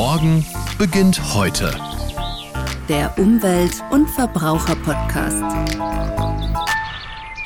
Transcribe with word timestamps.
Morgen 0.00 0.34
beginnt 0.78 1.16
heute. 1.34 1.74
Der 2.88 3.10
Umwelt- 3.18 3.82
und 3.90 4.08
Verbraucher-Podcast. 4.10 5.42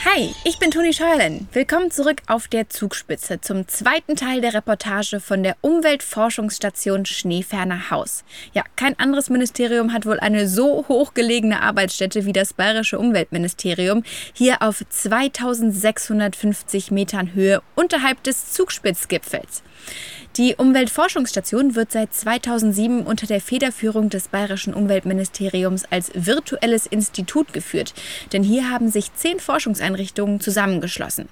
Hi, 0.04 0.34
ich 0.44 0.58
bin 0.58 0.70
Toni 0.70 0.92
Scheuerlen. 0.92 1.48
Willkommen 1.54 1.90
zurück 1.90 2.20
auf 2.26 2.48
der 2.48 2.68
Zugspitze 2.68 3.40
zum 3.40 3.68
zweiten 3.68 4.16
Teil 4.16 4.42
der 4.42 4.52
Reportage 4.52 5.20
von 5.20 5.42
der 5.42 5.56
Umweltforschungsstation 5.62 7.06
Schneeferner 7.06 7.90
Haus. 7.90 8.22
Ja, 8.52 8.64
kein 8.76 8.98
anderes 8.98 9.30
Ministerium 9.30 9.94
hat 9.94 10.04
wohl 10.04 10.20
eine 10.20 10.46
so 10.46 10.84
hochgelegene 10.88 11.62
Arbeitsstätte 11.62 12.26
wie 12.26 12.32
das 12.34 12.52
Bayerische 12.52 12.98
Umweltministerium, 12.98 14.02
hier 14.34 14.60
auf 14.60 14.82
2650 14.86 16.90
Metern 16.90 17.32
Höhe 17.32 17.62
unterhalb 17.76 18.22
des 18.24 18.52
Zugspitzgipfels. 18.52 19.62
Die 20.38 20.54
Umweltforschungsstation 20.56 21.74
wird 21.74 21.92
seit 21.92 22.14
2007 22.14 23.02
unter 23.02 23.26
der 23.26 23.42
Federführung 23.42 24.08
des 24.08 24.28
Bayerischen 24.28 24.72
Umweltministeriums 24.72 25.84
als 25.90 26.10
virtuelles 26.14 26.86
Institut 26.86 27.52
geführt, 27.52 27.92
denn 28.32 28.42
hier 28.42 28.70
haben 28.70 28.90
sich 28.90 29.12
zehn 29.14 29.40
Forschungseinrichtungen 29.40 30.40
zusammengeschlossen. 30.40 31.28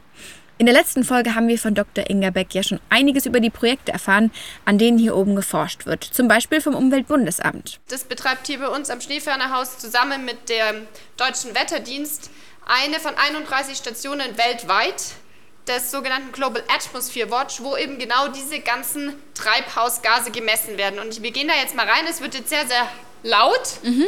In 0.59 0.67
der 0.67 0.75
letzten 0.75 1.03
Folge 1.05 1.35
haben 1.35 1.49
wir 1.49 1.59
von 1.59 1.75
Dr. 1.75 2.11
Ingerbeck 2.11 2.53
ja 2.55 2.63
schon 2.63 2.79
einiges 2.91 3.25
über 3.25 3.41
die 3.41 3.49
Projekte 3.49 3.91
erfahren, 3.93 4.31
an 4.67 4.77
denen 4.77 4.99
hier 4.99 5.17
oben 5.17 5.35
geforscht 5.35 5.87
wird, 5.87 6.05
zum 6.05 6.29
Beispiel 6.29 6.61
vom 6.61 6.75
Umweltbundesamt. 6.75 7.81
Das 7.89 8.05
betreibt 8.05 8.49
hier 8.49 8.59
bei 8.59 8.69
uns 8.69 8.91
am 8.91 9.01
Schneefernerhaus 9.01 9.79
zusammen 9.79 10.27
mit 10.27 10.51
dem 10.51 10.87
Deutschen 11.17 11.55
Wetterdienst 11.55 12.29
eine 12.67 13.01
von 13.01 13.15
31 13.15 13.79
Stationen 13.79 14.37
weltweit 14.37 15.15
des 15.71 15.81
sogenannten 15.91 16.33
Global 16.33 16.63
Atmosphere 16.75 17.31
Watch, 17.31 17.61
wo 17.61 17.77
eben 17.77 17.99
genau 17.99 18.29
diese 18.29 18.61
ganzen 18.61 19.23
Treibhausgase 19.35 20.31
gemessen 20.31 20.77
werden. 20.77 20.99
Und 20.99 21.23
wir 21.23 21.31
gehen 21.31 21.49
da 21.49 21.55
jetzt 21.61 21.75
mal 21.75 21.89
rein. 21.89 22.05
Es 22.09 22.21
wird 22.21 22.35
jetzt 22.35 22.49
sehr, 22.49 22.67
sehr 22.67 22.89
laut. 23.23 23.61
Mhm. 23.83 24.07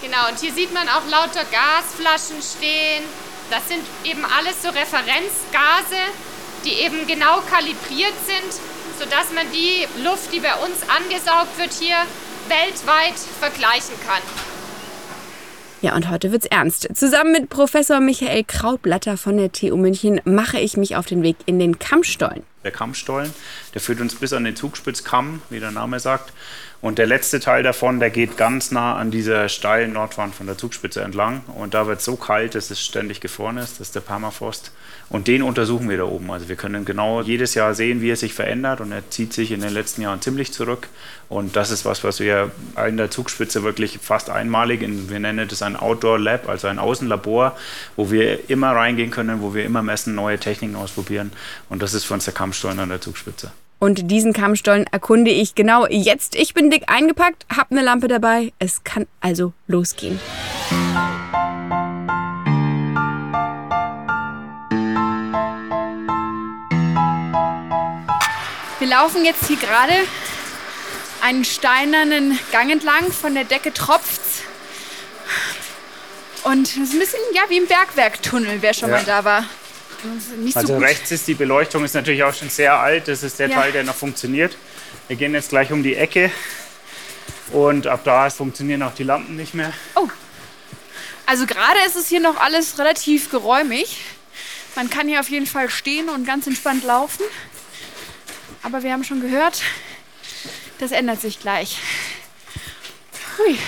Genau, 0.00 0.28
und 0.28 0.38
hier 0.38 0.52
sieht 0.52 0.72
man 0.72 0.88
auch 0.88 1.04
lauter 1.10 1.44
Gasflaschen 1.44 2.40
stehen. 2.42 3.04
Das 3.50 3.66
sind 3.68 3.84
eben 4.04 4.24
alles 4.24 4.62
so 4.62 4.68
Referenzgase, 4.68 6.02
die 6.64 6.70
eben 6.84 7.06
genau 7.06 7.40
kalibriert 7.50 8.14
sind, 8.26 8.54
sodass 8.98 9.30
man 9.34 9.50
die 9.52 9.86
Luft, 10.02 10.32
die 10.32 10.40
bei 10.40 10.54
uns 10.56 10.78
angesaugt 10.88 11.58
wird, 11.58 11.72
hier 11.72 11.96
weltweit 12.48 13.14
vergleichen 13.40 13.94
kann. 14.06 14.22
Ja, 15.80 15.94
und 15.94 16.10
heute 16.10 16.32
wird's 16.32 16.46
ernst. 16.46 16.88
Zusammen 16.94 17.30
mit 17.30 17.50
Professor 17.50 18.00
Michael 18.00 18.42
Krautblatter 18.44 19.16
von 19.16 19.36
der 19.36 19.52
TU 19.52 19.76
München 19.76 20.20
mache 20.24 20.58
ich 20.58 20.76
mich 20.76 20.96
auf 20.96 21.06
den 21.06 21.22
Weg 21.22 21.36
in 21.46 21.60
den 21.60 21.78
Kammstollen. 21.78 22.42
Der 22.64 22.72
Kammstollen, 22.72 23.32
der 23.74 23.80
führt 23.80 24.00
uns 24.00 24.16
bis 24.16 24.32
an 24.32 24.42
den 24.42 24.56
Zugspitzkamm, 24.56 25.40
wie 25.50 25.60
der 25.60 25.70
Name 25.70 26.00
sagt. 26.00 26.32
Und 26.80 26.98
der 26.98 27.06
letzte 27.06 27.40
Teil 27.40 27.64
davon, 27.64 27.98
der 27.98 28.10
geht 28.10 28.36
ganz 28.36 28.70
nah 28.70 28.94
an 28.96 29.10
dieser 29.10 29.48
steilen 29.48 29.92
Nordwand 29.94 30.32
von 30.34 30.46
der 30.46 30.56
Zugspitze 30.56 31.00
entlang. 31.02 31.40
Und 31.56 31.74
da 31.74 31.88
wird 31.88 31.98
es 31.98 32.04
so 32.04 32.14
kalt, 32.14 32.54
dass 32.54 32.70
es 32.70 32.80
ständig 32.80 33.20
gefroren 33.20 33.56
ist. 33.56 33.80
Das 33.80 33.88
ist 33.88 33.96
der 33.96 34.00
Permafrost. 34.00 34.70
Und 35.08 35.26
den 35.26 35.42
untersuchen 35.42 35.88
wir 35.88 35.96
da 35.96 36.04
oben. 36.04 36.30
Also 36.30 36.48
wir 36.48 36.54
können 36.54 36.84
genau 36.84 37.20
jedes 37.20 37.54
Jahr 37.54 37.74
sehen, 37.74 38.00
wie 38.00 38.10
er 38.10 38.16
sich 38.16 38.32
verändert. 38.32 38.80
Und 38.80 38.92
er 38.92 39.10
zieht 39.10 39.32
sich 39.32 39.50
in 39.50 39.60
den 39.60 39.72
letzten 39.72 40.02
Jahren 40.02 40.20
ziemlich 40.20 40.52
zurück. 40.52 40.86
Und 41.28 41.56
das 41.56 41.72
ist 41.72 41.84
was, 41.84 42.04
was 42.04 42.20
wir 42.20 42.52
in 42.86 42.96
der 42.96 43.10
Zugspitze 43.10 43.64
wirklich 43.64 43.98
fast 44.00 44.30
einmalig, 44.30 44.80
in, 44.82 45.10
wir 45.10 45.18
nennen 45.18 45.48
das 45.48 45.62
ein 45.62 45.74
Outdoor 45.74 46.16
Lab, 46.20 46.48
also 46.48 46.68
ein 46.68 46.78
Außenlabor, 46.78 47.56
wo 47.96 48.10
wir 48.12 48.48
immer 48.50 48.70
reingehen 48.72 49.10
können, 49.10 49.42
wo 49.42 49.52
wir 49.52 49.64
immer 49.64 49.82
messen, 49.82 50.14
neue 50.14 50.38
Techniken 50.38 50.76
ausprobieren. 50.76 51.32
Und 51.68 51.82
das 51.82 51.92
ist 51.92 52.04
für 52.04 52.14
uns 52.14 52.26
der 52.26 52.34
Kampfstollen 52.34 52.78
an 52.78 52.88
der 52.90 53.00
Zugspitze. 53.00 53.50
Und 53.80 54.10
diesen 54.10 54.32
Kammstollen 54.32 54.86
erkunde 54.90 55.30
ich 55.30 55.54
genau 55.54 55.86
jetzt. 55.86 56.34
Ich 56.34 56.52
bin 56.52 56.68
dick 56.68 56.84
eingepackt, 56.88 57.46
hab 57.56 57.70
eine 57.70 57.82
Lampe 57.82 58.08
dabei. 58.08 58.52
Es 58.58 58.82
kann 58.82 59.06
also 59.20 59.52
losgehen. 59.68 60.18
Wir 68.80 68.88
laufen 68.88 69.24
jetzt 69.24 69.46
hier 69.46 69.56
gerade 69.58 69.94
einen 71.22 71.44
steinernen 71.44 72.36
Gang 72.50 72.72
entlang. 72.72 73.12
Von 73.12 73.34
der 73.34 73.44
Decke 73.44 73.72
tropft's. 73.72 74.42
Und 76.42 76.66
es 76.66 76.74
ist 76.78 76.92
ein 76.94 76.98
bisschen 76.98 77.20
ja, 77.32 77.42
wie 77.48 77.58
im 77.58 77.66
Bergwerktunnel, 77.68 78.58
wer 78.60 78.74
schon 78.74 78.88
ja. 78.90 78.96
mal 78.96 79.04
da 79.04 79.24
war 79.24 79.44
also 80.54 80.78
so 80.78 80.78
rechts 80.78 81.10
ist 81.10 81.26
die 81.26 81.34
Beleuchtung, 81.34 81.84
ist 81.84 81.94
natürlich 81.94 82.22
auch 82.22 82.34
schon 82.34 82.50
sehr 82.50 82.78
alt. 82.78 83.08
Das 83.08 83.22
ist 83.22 83.38
der 83.38 83.48
ja. 83.48 83.56
Teil, 83.56 83.72
der 83.72 83.84
noch 83.84 83.94
funktioniert. 83.96 84.56
Wir 85.08 85.16
gehen 85.16 85.32
jetzt 85.34 85.50
gleich 85.50 85.72
um 85.72 85.82
die 85.82 85.96
Ecke 85.96 86.30
und 87.52 87.86
ab 87.86 88.00
da 88.04 88.30
funktionieren 88.30 88.82
auch 88.82 88.94
die 88.94 89.04
Lampen 89.04 89.36
nicht 89.36 89.54
mehr. 89.54 89.72
Oh, 89.94 90.08
also 91.26 91.46
gerade 91.46 91.78
ist 91.86 91.96
es 91.96 92.08
hier 92.08 92.20
noch 92.20 92.36
alles 92.40 92.78
relativ 92.78 93.30
geräumig. 93.30 94.00
Man 94.76 94.88
kann 94.88 95.08
hier 95.08 95.20
auf 95.20 95.28
jeden 95.30 95.46
Fall 95.46 95.68
stehen 95.70 96.08
und 96.08 96.24
ganz 96.26 96.46
entspannt 96.46 96.84
laufen. 96.84 97.22
Aber 98.62 98.82
wir 98.82 98.92
haben 98.92 99.04
schon 99.04 99.20
gehört, 99.20 99.62
das 100.78 100.90
ändert 100.92 101.20
sich 101.20 101.40
gleich. 101.40 101.78
Hui. 103.38 103.58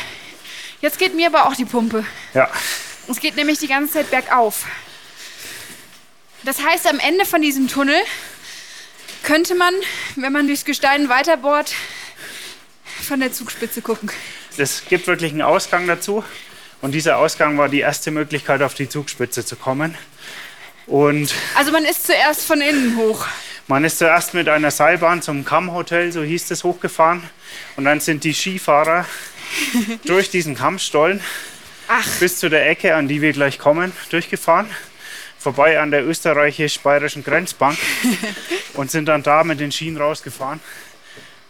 Jetzt 0.81 0.99
geht 0.99 1.15
mir 1.15 1.27
aber 1.27 1.47
auch 1.47 1.55
die 1.57 1.65
Pumpe. 1.67 2.05
Ja. 2.35 2.49
Es 3.09 3.19
geht 3.19 3.37
nämlich 3.37 3.59
die 3.59 3.67
ganze 3.67 3.93
Zeit 3.95 4.11
bergauf. 4.11 4.65
Das 6.45 6.61
heißt, 6.63 6.87
am 6.87 6.99
Ende 7.01 7.27
von 7.27 7.43
diesem 7.43 7.69
Tunnel 7.69 7.97
könnte 9.23 9.55
man, 9.55 9.75
wenn 10.17 10.33
man 10.33 10.47
durchs 10.47 10.65
Gestein 10.65 11.09
weiterbohrt, 11.11 11.75
von 13.07 13.21
der 13.21 13.33
Zugspitze 13.33 13.83
gucken. 13.83 14.11
Es 14.57 14.85
gibt 14.89 15.07
wirklich 15.07 15.33
einen 15.33 15.43
Ausgang 15.43 15.87
dazu. 15.87 16.25
Und 16.81 16.93
dieser 16.93 17.19
Ausgang 17.19 17.59
war 17.59 17.69
die 17.69 17.81
erste 17.81 18.11
Möglichkeit, 18.11 18.63
auf 18.63 18.73
die 18.73 18.89
Zugspitze 18.89 19.45
zu 19.45 19.57
kommen. 19.57 19.95
Und 20.87 21.35
also 21.55 21.73
man 21.73 21.85
ist 21.85 22.07
zuerst 22.07 22.43
von 22.47 22.63
innen 22.63 22.97
hoch. 22.97 23.27
Man 23.67 23.85
ist 23.85 23.99
zuerst 23.99 24.33
mit 24.33 24.49
einer 24.49 24.71
Seilbahn 24.71 25.21
zum 25.21 25.45
Kammhotel, 25.45 26.11
so 26.11 26.23
hieß 26.23 26.51
es, 26.51 26.65
hochgefahren. 26.65 27.23
Und 27.77 27.85
dann 27.85 28.01
sind 28.01 28.25
die 28.25 28.33
Skifahrer 28.33 29.05
durch 30.07 30.31
diesen 30.31 30.55
Kammstollen 30.55 31.21
Ach. 31.89 32.07
bis 32.19 32.39
zu 32.39 32.49
der 32.49 32.69
Ecke, 32.69 32.95
an 32.97 33.09
die 33.09 33.21
wir 33.21 33.35
gleich 33.35 33.59
kommen, 33.59 33.93
durchgefahren 34.09 34.69
vorbei 35.41 35.81
an 35.81 35.91
der 35.91 36.07
österreichisch-bayerischen 36.07 37.25
Grenzbank 37.25 37.79
und 38.75 38.91
sind 38.91 39.07
dann 39.07 39.23
da 39.23 39.43
mit 39.43 39.59
den 39.59 39.73
Schienen 39.73 39.97
rausgefahren. 40.01 40.61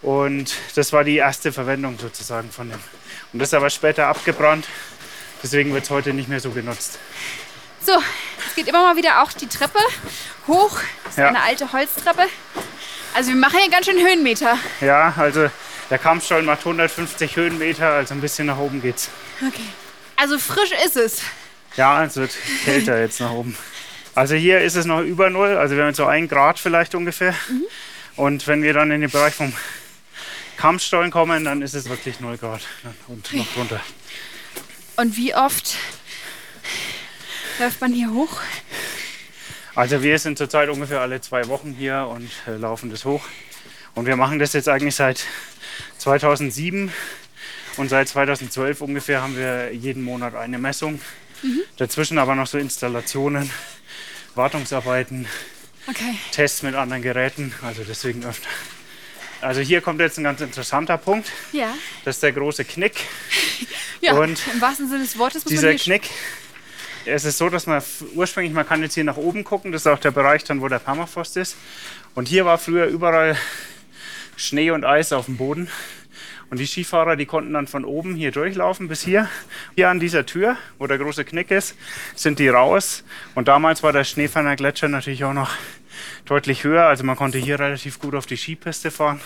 Und 0.01 0.55
das 0.77 0.93
war 0.93 1.05
die 1.05 1.17
erste 1.17 1.53
Verwendung 1.53 1.99
sozusagen 1.99 2.51
von 2.51 2.71
dem. 2.71 2.79
Und 3.33 3.41
das 3.41 3.49
ist 3.51 3.55
aber 3.55 3.69
später 3.69 4.07
abgebrannt, 4.07 4.67
deswegen 5.43 5.75
wird 5.75 5.85
es 5.85 5.91
heute 5.91 6.15
nicht 6.15 6.29
mehr 6.29 6.41
so 6.41 6.51
genutzt. 6.53 6.99
So, 7.85 7.93
es 8.49 8.55
geht 8.55 8.69
immer 8.69 8.83
mal 8.83 8.97
wieder 8.97 9.23
auch 9.23 9.33
die 9.33 9.47
Treppe 9.49 9.79
hoch. 10.47 10.79
Das 11.05 11.13
ist 11.15 11.19
ja. 11.19 11.29
eine 11.29 11.43
alte 11.43 11.73
Holztreppe. 11.73 12.27
Also 13.15 13.31
wir 13.31 13.37
machen 13.37 13.59
hier 13.61 13.71
ganz 13.71 13.87
schön 13.87 13.99
Höhenmeter. 13.99 14.59
Ja, 14.81 15.13
also 15.17 15.51
der 15.91 15.99
Kampfstollen 15.99 16.45
macht 16.47 16.61
150 16.61 17.37
Höhenmeter, 17.37 17.89
also 17.91 18.15
ein 18.15 18.21
bisschen 18.21 18.47
nach 18.47 18.59
oben 18.59 18.81
geht's. 18.81 19.09
Okay. 19.47 19.61
Also 20.17 20.39
frisch 20.39 20.71
ist 20.85 20.97
es. 20.97 21.23
Ja, 21.77 22.05
es 22.05 22.17
wird 22.17 22.33
kälter 22.65 23.01
jetzt 23.01 23.21
nach 23.21 23.31
oben. 23.33 23.57
Also 24.15 24.35
hier 24.35 24.61
ist 24.61 24.75
es 24.75 24.87
noch 24.87 25.01
über 25.03 25.31
Null, 25.31 25.57
also 25.57 25.75
wir 25.77 25.83
haben 25.83 25.91
jetzt 25.91 25.99
so 25.99 26.07
ein 26.07 26.27
Grad 26.29 26.59
vielleicht 26.59 26.95
ungefähr. 26.95 27.33
Mhm. 27.49 27.65
Und 28.17 28.47
wenn 28.49 28.63
wir 28.63 28.73
dann 28.73 28.91
in 28.91 29.01
den 29.01 29.11
Bereich 29.11 29.35
vom 29.35 29.53
Kampfstollen 30.57 31.11
kommen, 31.11 31.45
dann 31.45 31.63
ist 31.63 31.75
es 31.75 31.89
wirklich 31.89 32.19
Null 32.21 32.37
Grad 32.37 32.61
und 33.07 33.33
noch 33.33 33.47
drunter. 33.55 33.81
Und 34.97 35.17
wie 35.17 35.35
oft 35.35 35.77
läuft 37.61 37.81
man 37.81 37.93
hier 37.93 38.11
hoch? 38.11 38.41
Also 39.77 40.03
wir 40.03 40.19
sind 40.19 40.39
zurzeit 40.39 40.69
ungefähr 40.69 41.01
alle 41.01 41.21
zwei 41.21 41.47
Wochen 41.49 41.73
hier 41.73 42.09
und 42.11 42.31
äh, 42.49 42.57
laufen 42.59 42.91
das 42.91 43.05
hoch. 43.05 43.23
Und 43.95 44.07
wir 44.07 44.17
machen 44.17 44.39
das 44.41 44.53
jetzt 44.53 44.69
eigentlich 44.69 44.97
seit 44.97 45.25
2007 45.99 46.91
und 47.77 47.89
seit 47.89 48.09
2012 48.09 48.81
ungefähr 48.81 49.23
haben 49.23 49.37
wir 49.37 49.73
jeden 49.73 50.03
Monat 50.03 50.35
eine 50.35 50.59
Messung. 50.59 51.01
Mhm. 51.43 51.61
Dazwischen 51.77 52.19
aber 52.19 52.35
noch 52.35 52.49
so 52.49 52.59
Installationen 52.59 53.51
Wartungsarbeiten, 54.35 55.27
okay. 55.89 56.15
Tests 56.33 56.63
mit 56.63 56.75
anderen 56.75 57.03
Geräten, 57.03 57.53
also 57.63 57.83
deswegen 57.85 58.25
öfter. 58.25 58.49
Also 59.41 59.61
hier 59.61 59.81
kommt 59.81 60.01
jetzt 60.01 60.19
ein 60.19 60.25
ganz 60.25 60.41
interessanter 60.43 60.99
Punkt. 60.99 61.29
Ja. 61.53 61.75
Das 62.05 62.17
ist 62.17 62.23
der 62.23 62.33
große 62.33 62.65
Knick. 62.65 62.95
ja, 64.03 64.13
und 64.13 64.39
im 64.53 64.61
wahrsten 64.61 64.89
Sinne 64.89 65.03
des 65.03 65.17
Wortes. 65.17 65.45
Muss 65.45 65.51
dieser 65.51 65.69
man 65.69 65.79
Knick, 65.79 66.03
es 67.07 67.25
ist 67.25 67.39
so, 67.39 67.49
dass 67.49 67.67
man 67.67 67.83
ursprünglich, 68.15 68.53
man 68.53 68.67
kann 68.69 68.83
jetzt 68.83 68.95
hier 68.95 69.05
nach 69.05 69.17
oben 69.17 69.43
gucken, 69.43 69.73
das 69.73 69.83
ist 69.83 69.87
auch 69.87 69.99
der 69.99 70.11
Bereich 70.11 70.45
dann, 70.45 70.61
wo 70.61 70.69
der 70.69 70.79
Permafrost 70.79 71.37
ist. 71.39 71.57
Und 72.15 72.29
hier 72.29 72.45
war 72.45 72.59
früher 72.59 72.87
überall 72.87 73.37
Schnee 74.37 74.71
und 74.73 74.85
Eis 74.85 75.13
auf 75.13 75.25
dem 75.25 75.37
Boden. 75.39 75.69
Und 76.51 76.59
die 76.59 76.67
Skifahrer, 76.67 77.15
die 77.15 77.27
konnten 77.27 77.53
dann 77.53 77.69
von 77.69 77.85
oben 77.85 78.17
hier 78.17 78.33
durchlaufen 78.33 78.89
bis 78.89 79.03
hier. 79.03 79.29
Hier 79.77 79.89
an 79.89 80.01
dieser 80.01 80.27
Tür, 80.27 80.57
wo 80.79 80.87
der 80.89 80.99
große 80.99 81.25
Knick 81.25 81.53
ist, 81.53 81.77
sind 82.17 82.41
die 82.41 82.49
raus. 82.49 83.05
Und 83.37 83.47
damals 83.47 83.85
war 83.85 83.93
der 83.93 84.03
Schneeferner 84.03 84.57
Gletscher 84.57 84.89
natürlich 84.89 85.23
auch 85.23 85.33
noch 85.33 85.53
deutlich 86.25 86.65
höher. 86.65 86.87
Also 86.87 87.05
man 87.05 87.15
konnte 87.15 87.39
hier 87.39 87.61
relativ 87.61 88.01
gut 88.01 88.17
auf 88.17 88.27
die 88.27 88.37
Skipiste 88.37 88.91
fahren. 88.91 89.21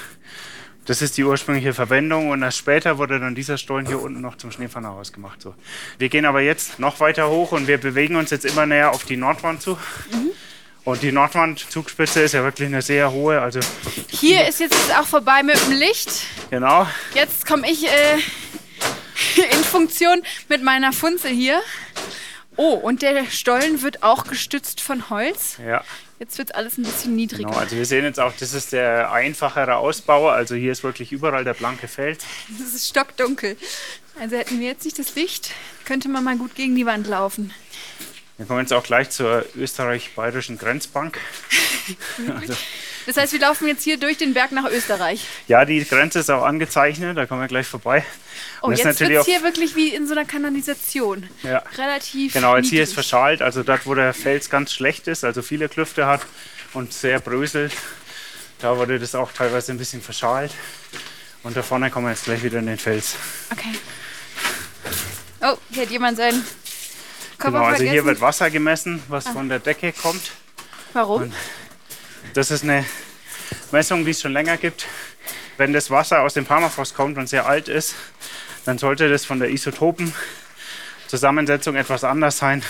Das 0.84 1.00
ist 1.00 1.16
die 1.16 1.24
ursprüngliche 1.24 1.72
Verwendung 1.72 2.28
und 2.28 2.42
erst 2.42 2.58
später 2.58 2.98
wurde 2.98 3.18
dann 3.18 3.34
dieser 3.34 3.56
Stollen 3.56 3.86
hier 3.86 4.02
unten 4.02 4.20
noch 4.20 4.36
zum 4.36 4.50
Schneefernerhaus 4.52 5.14
gemacht. 5.14 5.40
So. 5.40 5.54
Wir 5.98 6.10
gehen 6.10 6.26
aber 6.26 6.42
jetzt 6.42 6.78
noch 6.78 7.00
weiter 7.00 7.30
hoch 7.30 7.52
und 7.52 7.66
wir 7.68 7.78
bewegen 7.78 8.16
uns 8.16 8.28
jetzt 8.28 8.44
immer 8.44 8.66
näher 8.66 8.90
auf 8.90 9.04
die 9.06 9.16
Nordwand 9.16 9.62
zu. 9.62 9.70
Mhm. 10.12 10.30
Und 10.84 11.02
die 11.02 11.12
Nordwand-Zugspitze 11.12 12.20
ist 12.22 12.32
ja 12.32 12.42
wirklich 12.44 12.66
eine 12.66 12.82
sehr 12.82 13.10
hohe. 13.10 13.40
Also 13.40 13.60
Hier 14.08 14.46
ist 14.46 14.60
jetzt 14.60 14.78
auch 14.98 15.06
vorbei 15.06 15.42
mit 15.42 15.56
dem 15.66 15.72
Licht. 15.72 16.12
Genau. 16.50 16.86
Jetzt 17.14 17.46
komme 17.46 17.69
ich 17.70 17.86
äh, 17.86 18.16
in 19.52 19.64
Funktion 19.64 20.22
mit 20.50 20.62
meiner 20.62 20.92
Funze 20.92 21.28
hier. 21.28 21.60
Oh, 22.56 22.72
und 22.75 23.00
der 23.02 23.25
Stollen 23.31 23.81
wird 23.82 24.02
auch 24.02 24.25
gestützt 24.26 24.81
von 24.82 25.08
Holz. 25.08 25.56
Ja. 25.66 25.82
Jetzt 26.20 26.36
wird 26.38 26.54
alles 26.54 26.76
ein 26.78 26.84
bisschen 26.84 27.16
niedriger. 27.16 27.48
Genau, 27.48 27.58
also 27.58 27.75
wir 27.76 27.86
sehen 27.86 28.04
jetzt 28.04 28.20
auch, 28.20 28.32
das 28.38 28.52
ist 28.54 28.72
der 28.72 29.10
einfachere 29.10 29.76
Ausbau. 29.76 30.28
Also 30.28 30.54
hier 30.54 30.70
ist 30.70 30.84
wirklich 30.84 31.12
überall 31.12 31.44
der 31.44 31.54
blanke 31.54 31.88
Feld. 31.88 32.20
Es 32.62 32.75
ist 32.75 32.88
stockdunkel. 32.90 33.56
Also 34.20 34.36
hätten 34.36 34.60
wir 34.60 34.69
jetzt 34.69 34.84
nicht 34.84 34.98
das 34.98 35.14
Licht, 35.16 35.50
könnte 35.86 36.08
man 36.10 36.22
mal 36.22 36.36
gut 36.36 36.54
gegen 36.54 36.76
die 36.76 36.86
Wand 36.86 37.06
laufen. 37.08 37.52
Wir 38.36 38.46
kommen 38.46 38.60
jetzt 38.60 38.72
auch 38.72 38.82
gleich 38.82 39.10
zur 39.10 39.44
österreich-bayerischen 39.56 40.58
Grenzbank. 40.58 41.20
also, 42.40 42.54
das 43.06 43.16
heißt, 43.16 43.32
wir 43.32 43.38
laufen 43.38 43.69
jetzt 43.69 43.84
hier 43.84 43.96
durch 43.96 44.16
den 44.16 44.34
Berg 44.34 44.50
nach 44.50 44.64
Österreich. 44.69 45.25
Ja, 45.46 45.64
die 45.64 45.84
Grenze 45.84 46.19
ist 46.19 46.31
auch 46.32 46.42
angezeichnet, 46.42 47.16
da 47.16 47.26
kommen 47.26 47.42
wir 47.42 47.48
gleich 47.48 47.69
vorbei. 47.69 48.04
Oh, 48.60 48.66
und 48.66 48.72
jetzt 48.78 48.98
wird 48.98 49.10
es 49.12 49.25
hier 49.26 49.42
wirklich 49.44 49.76
wie 49.76 49.90
in 49.94 50.06
so 50.08 50.14
einer 50.14 50.25
Kanalisation. 50.25 51.28
Ja. 51.44 51.62
Relativ. 51.78 52.32
Genau, 52.32 52.56
jetzt 52.56 52.64
niedrig. 52.64 52.70
hier 52.76 52.82
ist 52.82 52.94
verschalt, 52.94 53.40
also 53.40 53.62
dort, 53.62 53.86
wo 53.86 53.94
der 53.94 54.12
Fels 54.14 54.50
ganz 54.50 54.72
schlecht 54.72 55.06
ist, 55.06 55.22
also 55.22 55.40
viele 55.42 55.69
Klüfte 55.69 56.06
hat 56.06 56.22
und 56.72 56.92
sehr 56.92 57.20
bröselt, 57.20 57.72
da 58.58 58.76
wurde 58.78 58.98
das 58.98 59.14
auch 59.14 59.31
teilweise 59.31 59.70
ein 59.70 59.78
bisschen 59.78 60.02
verschalt. 60.02 60.50
Und 61.44 61.56
da 61.56 61.62
vorne 61.62 61.88
kommen 61.90 62.06
wir 62.06 62.10
jetzt 62.10 62.25
gleich 62.25 62.42
wieder 62.42 62.58
in 62.58 62.66
den 62.66 62.78
Fels. 62.78 63.14
Okay. 63.52 63.75
Oh, 65.42 65.56
hier 65.70 65.82
hat 65.82 65.90
jemand 65.90 66.16
sein 66.16 66.42
genau, 67.50 67.58
also 67.61 67.70
vergessen. 67.76 67.93
hier 67.93 68.05
wird 68.05 68.20
Wasser 68.20 68.50
gemessen, 68.50 69.00
was 69.08 69.26
ah. 69.26 69.32
von 69.32 69.49
der 69.49 69.58
Decke 69.61 69.91
kommt. 69.93 70.32
Warum? 70.93 71.23
Und 71.23 71.32
das 72.35 72.50
ist 72.50 72.62
eine 72.62 72.85
Messung, 73.73 74.05
die 74.05 74.11
es 74.12 74.20
schon 74.20 74.32
länger 74.32 74.56
gibt. 74.56 74.87
Wenn 75.56 75.73
das 75.73 75.91
Wasser 75.91 76.20
aus 76.23 76.35
dem 76.35 76.44
Permafrost 76.46 76.94
kommt 76.94 77.17
und 77.19 77.29
sehr 77.29 77.46
alt 77.46 77.67
ist, 77.69 77.94
dann 78.64 78.79
sollte 78.79 79.08
das 79.08 79.25
von 79.25 79.38
der 79.41 79.50
Isotopenzusammensetzung 79.50 81.76
etwas 81.76 82.02
anders 82.05 82.38
sein 82.38 82.62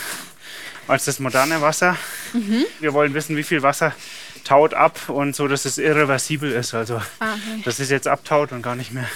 als 0.87 1.05
das 1.05 1.19
moderne 1.19 1.61
Wasser. 1.61 1.97
Mhm. 2.33 2.65
Wir 2.79 2.93
wollen 2.93 3.13
wissen, 3.13 3.37
wie 3.37 3.43
viel 3.43 3.61
Wasser 3.63 3.95
taut 4.43 4.73
ab 4.75 5.09
und 5.09 5.35
so, 5.35 5.47
dass 5.47 5.65
es 5.65 5.79
irreversibel 5.79 6.51
ist. 6.51 6.75
Also, 6.75 6.97
ah, 7.19 7.33
okay. 7.33 7.63
dass 7.63 7.79
es 7.79 7.89
jetzt 7.89 8.07
abtaut 8.07 8.51
und 8.51 8.61
gar 8.61 8.75
nicht 8.75 8.91
mehr 8.91 9.09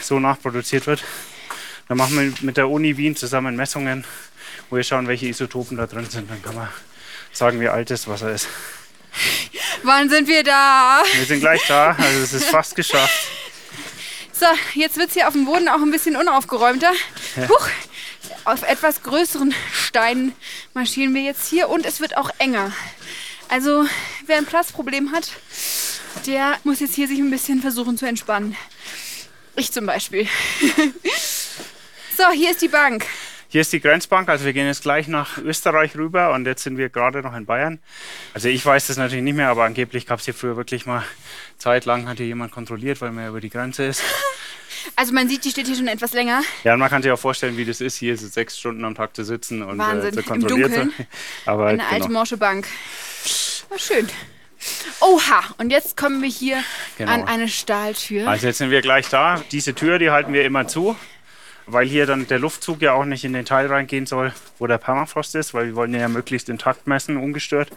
so 0.00 0.18
nachproduziert 0.18 0.86
wird. 0.86 1.04
Dann 1.88 1.98
machen 1.98 2.18
wir 2.18 2.32
mit 2.46 2.56
der 2.56 2.70
Uni 2.70 2.96
Wien 2.96 3.14
zusammen 3.14 3.56
Messungen 3.56 4.04
wo 4.70 4.76
wir 4.76 4.84
schauen, 4.84 5.06
welche 5.06 5.26
Isotopen 5.26 5.76
da 5.76 5.86
drin 5.86 6.08
sind. 6.08 6.30
Dann 6.30 6.42
kann 6.42 6.54
man 6.54 6.68
sagen, 7.32 7.60
wie 7.60 7.68
alt 7.68 7.90
das 7.90 8.06
Wasser 8.08 8.30
ist. 8.32 8.48
Wann 9.82 10.08
sind 10.08 10.28
wir 10.28 10.42
da? 10.42 11.02
Wir 11.14 11.24
sind 11.26 11.40
gleich 11.40 11.62
da, 11.66 11.94
also 11.98 12.22
es 12.22 12.32
ist 12.32 12.44
fast 12.46 12.74
geschafft. 12.76 13.26
So, 14.32 14.46
jetzt 14.74 14.96
wird 14.96 15.08
es 15.08 15.14
hier 15.14 15.26
auf 15.28 15.34
dem 15.34 15.44
Boden 15.44 15.68
auch 15.68 15.80
ein 15.82 15.90
bisschen 15.90 16.16
unaufgeräumter. 16.16 16.92
Ja. 17.36 17.48
Huch, 17.48 17.68
auf 18.44 18.62
etwas 18.62 19.02
größeren 19.02 19.54
Steinen 19.72 20.34
marschieren 20.72 21.14
wir 21.14 21.22
jetzt 21.22 21.48
hier 21.48 21.68
und 21.68 21.84
es 21.84 22.00
wird 22.00 22.16
auch 22.16 22.30
enger. 22.38 22.72
Also 23.48 23.84
wer 24.26 24.38
ein 24.38 24.46
Platzproblem 24.46 25.12
hat, 25.12 25.30
der 26.26 26.58
muss 26.64 26.80
jetzt 26.80 26.94
hier 26.94 27.06
sich 27.08 27.18
ein 27.18 27.30
bisschen 27.30 27.60
versuchen 27.60 27.98
zu 27.98 28.06
entspannen. 28.06 28.56
Ich 29.56 29.72
zum 29.72 29.84
Beispiel. 29.84 30.26
so, 32.16 32.30
hier 32.34 32.50
ist 32.50 32.62
die 32.62 32.68
Bank. 32.68 33.04
Hier 33.52 33.60
ist 33.60 33.70
die 33.74 33.80
Grenzbank, 33.80 34.30
also 34.30 34.46
wir 34.46 34.54
gehen 34.54 34.66
jetzt 34.66 34.80
gleich 34.80 35.08
nach 35.08 35.36
Österreich 35.36 35.94
rüber 35.94 36.32
und 36.32 36.46
jetzt 36.46 36.62
sind 36.62 36.78
wir 36.78 36.88
gerade 36.88 37.20
noch 37.20 37.36
in 37.36 37.44
Bayern. 37.44 37.80
Also 38.32 38.48
ich 38.48 38.64
weiß 38.64 38.86
das 38.86 38.96
natürlich 38.96 39.22
nicht 39.22 39.34
mehr, 39.36 39.50
aber 39.50 39.64
angeblich 39.64 40.06
gab 40.06 40.20
es 40.20 40.24
hier 40.24 40.32
früher 40.32 40.56
wirklich 40.56 40.86
mal 40.86 41.02
zeitlang, 41.58 42.08
hat 42.08 42.16
hier 42.16 42.24
jemand 42.24 42.50
kontrolliert, 42.50 43.02
weil 43.02 43.10
man 43.12 43.24
ja 43.24 43.28
über 43.28 43.42
die 43.42 43.50
Grenze 43.50 43.84
ist. 43.84 44.02
Also 44.96 45.12
man 45.12 45.28
sieht, 45.28 45.44
die 45.44 45.50
steht 45.50 45.68
hier 45.68 45.76
schon 45.76 45.86
etwas 45.86 46.12
länger. 46.12 46.42
Ja, 46.64 46.72
und 46.74 46.80
man 46.80 46.88
kann 46.88 47.02
sich 47.02 47.12
auch 47.12 47.18
vorstellen, 47.18 47.56
wie 47.56 47.64
das 47.64 47.80
ist, 47.80 47.96
hier 47.98 48.16
so 48.18 48.26
sechs 48.26 48.58
Stunden 48.58 48.84
am 48.84 48.96
Tag 48.96 49.14
zu 49.14 49.22
sitzen 49.24 49.62
und 49.62 49.76
äh, 49.76 49.78
Wahnsinn, 49.78 50.10
äh, 50.12 50.16
zu 50.22 50.22
kontrollieren. 50.24 50.72
Im 50.98 51.06
Aber 51.46 51.68
Eine 51.68 51.78
genau. 51.78 51.90
alte 51.92 52.08
morsche 52.10 52.36
Bank. 52.36 52.66
War 53.68 53.78
schön. 53.78 54.08
Oha, 55.00 55.44
und 55.58 55.70
jetzt 55.70 55.96
kommen 55.96 56.20
wir 56.20 56.28
hier 56.28 56.64
genau. 56.98 57.12
an 57.12 57.22
eine 57.28 57.46
Stahltür. 57.46 58.26
Also 58.26 58.48
jetzt 58.48 58.58
sind 58.58 58.70
wir 58.72 58.80
gleich 58.82 59.08
da. 59.08 59.40
Diese 59.52 59.72
Tür, 59.74 60.00
die 60.00 60.10
halten 60.10 60.32
wir 60.32 60.44
immer 60.44 60.66
zu 60.66 60.96
weil 61.66 61.86
hier 61.86 62.06
dann 62.06 62.26
der 62.26 62.38
Luftzug 62.38 62.82
ja 62.82 62.92
auch 62.92 63.04
nicht 63.04 63.24
in 63.24 63.32
den 63.32 63.44
Teil 63.44 63.66
reingehen 63.66 64.06
soll, 64.06 64.32
wo 64.58 64.66
der 64.66 64.78
Permafrost 64.78 65.34
ist, 65.34 65.54
weil 65.54 65.66
wir 65.66 65.76
wollen 65.76 65.92
ja 65.94 66.08
möglichst 66.08 66.48
intakt 66.48 66.86
messen, 66.86 67.16
ungestört. 67.16 67.70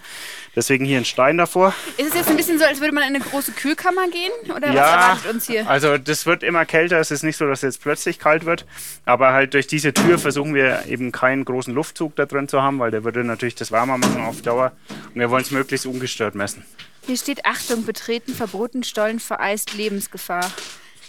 Deswegen 0.56 0.86
hier 0.86 0.98
ein 0.98 1.06
Stein 1.06 1.38
davor. 1.38 1.74
Ist 1.98 2.10
es 2.10 2.16
jetzt 2.16 2.30
ein 2.30 2.38
bisschen 2.38 2.58
so, 2.58 2.66
als 2.66 2.80
würde 2.82 2.94
man 2.94 3.04
in 3.04 3.16
eine 3.16 3.24
große 3.24 3.52
Kühlkammer 3.52 4.08
gehen? 4.10 4.32
Oder 4.56 4.72
ja, 4.72 4.76
was 4.84 4.92
erwartet 4.94 5.34
uns 5.34 5.48
hier? 5.48 5.70
Also 5.70 5.98
das 5.98 6.26
wird 6.26 6.44
immer 6.44 6.66
kälter. 6.66 7.00
Es 7.00 7.12
ist 7.12 7.24
nicht 7.24 7.38
so, 7.38 7.46
dass 7.46 7.60
es 7.60 7.76
jetzt 7.76 7.82
plötzlich 7.82 8.20
kalt 8.20 8.46
wird. 8.46 8.66
Aber 9.06 9.34
halt 9.34 9.54
durch 9.54 9.68
diese 9.68 9.94
Tür 9.94 10.18
versuchen 10.20 10.54
wir 10.54 10.86
eben 10.88 11.12
keinen 11.12 11.46
großen 11.46 11.74
Luftzug 11.74 12.16
da 12.16 12.26
drin 12.26 12.48
zu 12.48 12.62
haben, 12.62 12.80
weil 12.80 12.92
der 12.92 13.04
würde 13.04 13.24
natürlich 13.24 13.56
das 13.56 13.72
wärmer 13.72 13.98
machen 13.98 14.24
auf 14.24 14.42
Dauer. 14.42 14.72
Und 15.14 15.20
wir 15.20 15.30
wollen 15.30 15.44
es 15.44 15.52
möglichst 15.52 15.86
ungestört 15.86 16.36
messen. 16.36 16.66
Hier 17.06 17.18
steht 17.18 17.46
Achtung, 17.46 17.86
betreten, 17.86 18.34
verboten, 18.34 18.84
Stollen 18.84 19.20
vereist, 19.20 19.74
Lebensgefahr. 19.76 20.50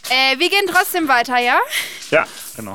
Äh, 0.09 0.39
wir 0.39 0.49
gehen 0.51 0.67
trotzdem 0.69 1.09
weiter, 1.09 1.39
ja? 1.39 1.59
Ja, 2.11 2.27
genau. 2.57 2.75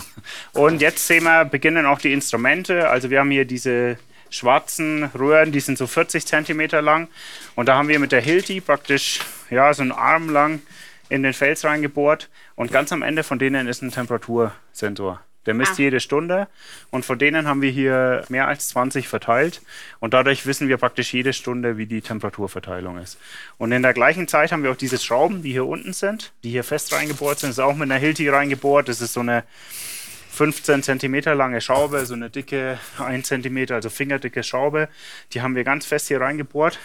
Und 0.51 0.81
jetzt 0.81 1.07
sehen 1.07 1.24
wir, 1.24 1.45
beginnen 1.45 1.86
auch 1.86 2.00
die 2.00 2.12
Instrumente. 2.12 2.89
Also 2.89 3.10
wir 3.10 3.19
haben 3.22 3.31
hier 3.31 3.45
diese 3.45 3.98
schwarzen 4.30 5.06
Röhren, 5.18 5.51
die 5.51 5.62
sind 5.62 5.78
so 5.78 5.88
40 5.88 6.25
cm 6.25 6.68
lang. 6.83 7.07
Und 7.56 7.68
da 7.68 7.75
haben 7.75 7.88
wir 7.88 8.00
mit 8.00 8.12
der 8.12 8.22
Hilti 8.22 8.60
praktisch 8.60 9.19
ja, 9.50 9.74
so 9.74 9.81
einen 9.81 9.94
Arm 9.94 10.30
lang 10.30 10.62
in 11.07 11.24
den 11.24 11.33
Fels 11.33 11.63
reingebohrt. 11.63 12.30
Und 12.56 12.72
ganz 12.72 12.92
am 12.92 13.01
Ende 13.01 13.24
von 13.24 13.39
denen 13.39 13.68
ist 13.68 13.81
ein 13.81 13.92
Temperatursensor. 13.92 15.22
Der 15.48 15.56
misst 15.56 15.74
ah. 15.74 15.76
jede 15.80 16.00
Stunde 16.00 16.48
und 16.92 17.04
von 17.04 17.18
denen 17.18 17.48
haben 17.48 17.64
wir 17.64 17.72
hier 17.72 18.24
mehr 18.30 18.48
als 18.48 18.68
20 18.70 19.08
verteilt 19.08 19.62
und 20.00 20.14
dadurch 20.14 20.46
wissen 20.46 20.68
wir 20.68 20.78
praktisch 20.78 21.14
jede 21.16 21.34
Stunde, 21.34 21.78
wie 21.78 21.88
die 21.88 22.02
Temperaturverteilung 22.02 23.00
ist. 23.00 23.18
Und 23.58 23.72
in 23.72 23.82
der 23.82 23.94
gleichen 23.94 24.28
Zeit 24.28 24.52
haben 24.52 24.62
wir 24.62 24.70
auch 24.72 24.76
diese 24.76 25.00
Schrauben, 25.00 25.42
die 25.42 25.52
hier 25.52 25.66
unten 25.66 25.94
sind, 25.94 26.32
die 26.44 26.52
hier 26.52 26.64
fest 26.64 26.94
reingebohrt 26.94 27.40
sind, 27.40 27.50
das 27.50 27.57
ist 27.57 27.64
auch 27.64 27.74
mit 27.74 27.90
einer 27.90 28.00
Hilti 28.00 28.30
reingebohrt, 28.30 28.88
das 28.88 29.02
ist 29.02 29.14
so 29.14 29.21
eine 29.21 29.44
15 30.31 30.83
cm 30.83 31.21
lange 31.36 31.60
Schraube, 31.60 32.06
so 32.06 32.14
eine 32.14 32.30
dicke 32.30 32.78
1 33.00 33.28
cm, 33.28 33.66
also 33.71 33.90
fingerdicke 33.90 34.44
Schraube, 34.44 34.90
die 35.33 35.42
haben 35.42 35.56
wir 35.56 35.64
ganz 35.64 35.88
fest 35.88 36.07
hier 36.07 36.21
reingebohrt. 36.21 36.80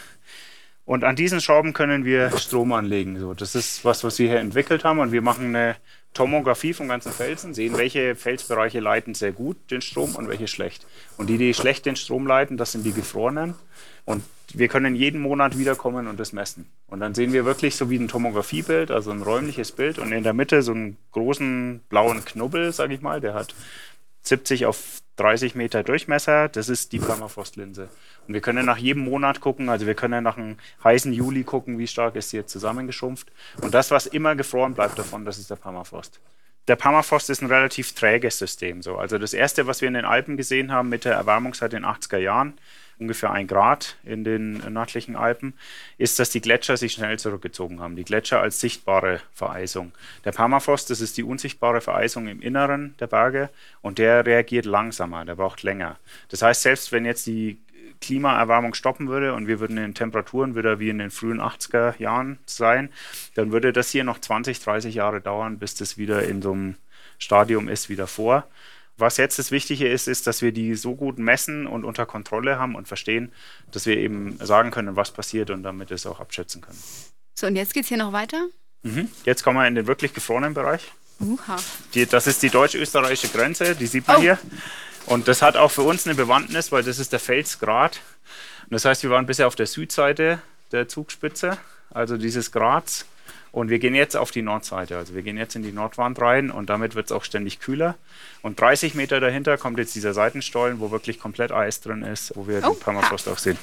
Und 0.87 1.03
an 1.03 1.17
diesen 1.17 1.41
Schrauben 1.41 1.73
können 1.73 2.05
wir 2.05 2.31
Strom 2.39 2.73
anlegen. 2.73 3.19
So, 3.19 3.35
das 3.35 3.57
ist 3.57 3.85
was, 3.85 4.05
was 4.05 4.21
wir 4.21 4.29
hier 4.29 4.39
entwickelt 4.39 4.85
haben. 4.85 5.01
Und 5.01 5.11
wir 5.11 5.21
machen 5.21 5.47
eine 5.47 5.75
Tomographie 6.17 6.73
vom 6.75 6.89
ganzen 6.89 7.13
Felsen, 7.13 7.53
sehen, 7.55 7.77
welche 7.77 8.15
Felsbereiche 8.15 8.81
leiten 8.81 9.13
sehr 9.15 9.33
gut 9.33 9.57
den 9.71 9.83
Strom 9.83 10.15
und 10.17 10.29
welche 10.31 10.49
schlecht. 10.49 10.87
Und 11.19 11.27
die, 11.29 11.37
die 11.37 11.53
schlecht 11.55 11.85
den 11.87 11.95
Strom 11.97 12.27
leiten, 12.27 12.57
das 12.57 12.73
sind 12.73 12.85
die 12.87 12.93
gefrorenen. 12.93 13.55
Und 14.07 14.25
wir 14.55 14.69
können 14.69 14.95
jeden 14.97 15.21
Monat 15.21 15.59
wiederkommen 15.59 16.07
und 16.07 16.19
das 16.19 16.33
messen. 16.33 16.67
Und 16.87 17.01
dann 17.01 17.15
sehen 17.15 17.33
wir 17.35 17.45
wirklich 17.45 17.77
so 17.77 17.91
wie 17.91 17.99
ein 17.99 18.09
Tomografiebild, 18.09 18.91
also 18.91 19.11
ein 19.11 19.21
räumliches 19.23 19.73
Bild 19.73 19.99
und 19.99 20.11
in 20.13 20.23
der 20.23 20.33
Mitte 20.35 20.63
so 20.63 20.73
einen 20.73 20.97
großen 21.13 21.81
blauen 21.91 22.25
Knubbel, 22.25 22.73
sage 22.73 22.95
ich 22.95 23.03
mal, 23.03 23.21
der 23.21 23.35
hat 23.35 23.55
70 24.29 24.67
auf 24.67 25.03
30 25.17 25.55
Meter 25.55 25.83
Durchmesser, 25.85 26.49
das 26.49 26.69
ist 26.69 26.93
die 26.93 26.99
Permafrostlinse. 26.99 27.89
Und 28.27 28.35
wir 28.35 28.41
können 28.41 28.67
nach 28.67 28.77
jedem 28.77 29.03
Monat 29.05 29.41
gucken, 29.41 29.69
also 29.69 29.87
wir 29.87 29.95
können 29.95 30.25
nach 30.25 30.37
einem 30.37 30.57
heißen 30.85 31.13
Juli 31.13 31.45
gucken, 31.45 31.79
wie 31.79 31.87
stark 31.87 32.17
ist 32.17 32.31
sie 32.31 32.37
jetzt 32.37 32.53
zusammengeschrumpft. 32.53 33.29
Und 33.63 33.73
das, 33.73 33.91
was 33.93 34.07
immer 34.07 34.35
gefroren 34.37 34.75
bleibt 34.75 34.99
davon, 34.99 35.25
das 35.25 35.39
ist 35.39 35.49
der 35.51 35.57
Permafrost. 35.57 36.21
Der 36.69 36.75
Permafrost 36.77 37.31
ist 37.31 37.41
ein 37.43 37.47
relativ 37.47 37.95
träges 37.95 38.39
System. 38.39 38.83
So. 38.83 38.97
Also 38.99 39.19
das 39.19 39.33
erste, 39.33 39.67
was 39.69 39.81
wir 39.81 39.89
in 39.89 39.95
den 39.95 40.05
Alpen 40.05 40.37
gesehen 40.37 40.73
haben 40.73 40.89
mit 40.89 41.05
der 41.05 41.15
Erwärmungszeit 41.15 41.73
in 41.73 41.83
den 41.83 41.89
80er 41.91 42.19
Jahren, 42.19 42.55
ungefähr 42.99 43.31
ein 43.31 43.47
Grad 43.47 43.97
in 44.05 44.25
den 44.25 44.73
nördlichen 44.73 45.17
Alpen, 45.17 45.55
ist, 45.99 46.19
dass 46.19 46.31
die 46.31 46.41
Gletscher 46.41 46.77
sich 46.77 46.93
schnell 46.93 47.19
zurückgezogen 47.19 47.81
haben. 47.81 47.97
Die 47.97 48.05
Gletscher 48.05 48.41
als 48.41 48.61
sichtbare 48.61 49.21
Vereisung. 49.33 49.93
Der 50.25 50.33
Permafrost, 50.33 50.89
das 50.91 51.01
ist 51.01 51.17
die 51.19 51.23
unsichtbare 51.25 51.81
Vereisung 51.81 52.27
im 52.29 52.41
Inneren 52.41 52.95
der 53.01 53.07
Berge 53.07 53.51
und 53.83 53.99
der 53.99 54.25
reagiert 54.25 54.65
langsamer, 54.65 55.25
der 55.25 55.35
braucht 55.37 55.63
länger. 55.63 55.97
Das 56.29 56.43
heißt, 56.43 56.63
selbst 56.63 56.93
wenn 56.93 57.05
jetzt 57.05 57.27
die 57.27 57.59
Klimaerwärmung 58.01 58.75
stoppen 58.75 59.09
würde 59.09 59.33
und 59.35 59.47
wir 59.47 59.59
würden 59.61 59.79
in 59.79 59.95
Temperaturen 59.95 60.55
wieder 60.55 60.79
wie 60.79 60.91
in 60.91 60.99
den 60.99 61.11
frühen 61.11 61.41
80er 61.41 61.99
Jahren 62.01 62.39
sein, 62.45 62.91
dann 63.35 63.53
würde 63.53 63.73
das 63.73 63.91
hier 63.91 64.05
noch 64.05 64.21
20, 64.21 64.61
30 64.61 64.95
Jahre 64.95 65.21
dauern, 65.23 65.59
bis 65.59 65.75
das 65.75 65.97
wieder 65.97 66.23
in 66.25 66.43
so 66.43 66.53
einem 66.53 66.75
Stadium 67.19 67.69
ist 67.69 67.89
wie 67.89 67.97
davor. 67.97 68.47
Was 68.99 69.19
jetzt 69.19 69.39
das 69.39 69.51
Wichtige 69.51 69.87
ist, 69.89 70.09
ist, 70.09 70.27
dass 70.27 70.41
wir 70.41 70.53
die 70.53 70.75
so 70.75 70.95
gut 70.95 71.19
messen 71.19 71.67
und 71.67 71.85
unter 71.85 72.07
Kontrolle 72.07 72.59
haben 72.59 72.75
und 72.75 72.89
verstehen, 72.89 73.31
dass 73.71 73.85
wir 73.85 73.99
eben 73.99 74.39
sagen 74.39 74.71
können, 74.71 74.97
was 74.97 75.11
passiert 75.11 75.51
und 75.51 75.63
damit 75.65 75.91
es 75.91 76.07
auch 76.07 76.19
abschätzen 76.19 76.63
können. 76.63 76.79
So, 77.35 77.47
und 77.47 77.57
jetzt 77.57 77.75
geht 77.75 77.83
es 77.83 77.89
hier 77.89 77.99
noch 77.99 78.13
weiter? 78.13 78.47
Mhm. 78.83 79.11
Jetzt 79.25 79.43
kommen 79.43 79.59
wir 79.59 79.67
in 79.69 79.75
den 79.75 79.87
wirklich 79.87 80.15
gefrorenen 80.15 80.55
Bereich. 80.55 80.81
Uha. 81.21 81.57
Die, 81.93 82.07
das 82.07 82.27
ist 82.27 82.43
die 82.43 82.49
deutsch-österreichische 82.49 83.29
Grenze, 83.29 83.75
die 83.77 83.87
sieht 83.87 84.07
man 84.09 84.17
oh. 84.19 84.21
hier. 84.21 84.39
Und 85.05 85.29
das 85.29 85.43
hat 85.43 85.57
auch 85.57 85.71
für 85.71 85.83
uns 85.83 86.07
eine 86.07 86.15
Bewandtnis, 86.15 86.73
weil 86.73 86.83
das 86.83 86.99
ist 86.99 87.13
der 87.13 87.21
Felsgrat. 87.21 88.01
Und 88.65 88.71
das 88.73 88.87
heißt, 88.87 89.03
wir 89.03 89.11
waren 89.11 89.27
bisher 89.27 89.47
auf 89.47 89.57
der 89.57 89.67
Südseite 89.67 90.41
der 90.73 90.89
Zugspitze, 90.89 91.59
also 91.91 92.17
dieses 92.17 92.51
Grats. 92.51 93.05
Und 93.57 93.71
wir 93.71 93.79
gehen 93.79 93.95
jetzt 93.95 94.19
auf 94.19 94.31
die 94.31 94.43
Nordseite. 94.43 94.99
Also 94.99 95.15
wir 95.15 95.23
gehen 95.23 95.39
jetzt 95.39 95.57
in 95.57 95.63
die 95.63 95.73
Nordwand 95.73 96.21
rein 96.21 96.51
und 96.51 96.69
damit 96.69 96.95
wird 96.95 97.07
es 97.07 97.13
auch 97.13 97.25
ständig 97.25 97.59
kühler. 97.59 97.95
Und 98.43 98.61
30 98.61 98.95
Meter 98.95 99.19
dahinter 99.19 99.57
kommt 99.57 99.79
jetzt 99.79 99.95
dieser 99.95 100.13
Seitenstollen, 100.13 100.79
wo 100.79 100.91
wirklich 100.91 101.19
komplett 101.19 101.53
Eis 101.53 101.81
drin 101.81 102.03
ist, 102.03 102.33
wo 102.37 102.47
wir 102.47 102.59
oh. 102.63 102.75
den 102.75 102.79
Permafrost 102.81 103.29
auch 103.29 103.39
sehen. 103.39 103.57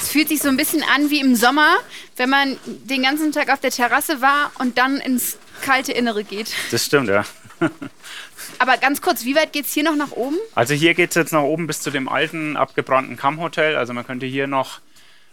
Es 0.00 0.08
fühlt 0.10 0.26
sich 0.26 0.42
so 0.42 0.48
ein 0.48 0.56
bisschen 0.56 0.82
an 0.82 1.08
wie 1.10 1.20
im 1.20 1.36
Sommer, 1.36 1.76
wenn 2.16 2.30
man 2.30 2.56
den 2.66 3.04
ganzen 3.04 3.30
Tag 3.30 3.48
auf 3.50 3.60
der 3.60 3.70
Terrasse 3.70 4.20
war 4.20 4.50
und 4.58 4.78
dann 4.78 4.96
ins 4.98 5.36
kalte 5.60 5.92
Innere 5.92 6.24
geht. 6.24 6.52
Das 6.72 6.84
stimmt, 6.84 7.10
ja. 7.10 7.24
Aber 8.58 8.76
ganz 8.78 9.02
kurz, 9.02 9.24
wie 9.24 9.36
weit 9.36 9.52
geht 9.52 9.66
es 9.66 9.72
hier 9.72 9.84
noch 9.84 9.94
nach 9.94 10.10
oben? 10.10 10.36
Also 10.56 10.74
hier 10.74 10.94
geht 10.94 11.10
es 11.10 11.14
jetzt 11.14 11.32
nach 11.32 11.42
oben 11.44 11.68
bis 11.68 11.80
zu 11.80 11.92
dem 11.92 12.08
alten, 12.08 12.56
abgebrannten 12.56 13.16
Kammhotel. 13.16 13.76
Also 13.76 13.92
man 13.92 14.04
könnte 14.04 14.26
hier 14.26 14.48
noch 14.48 14.80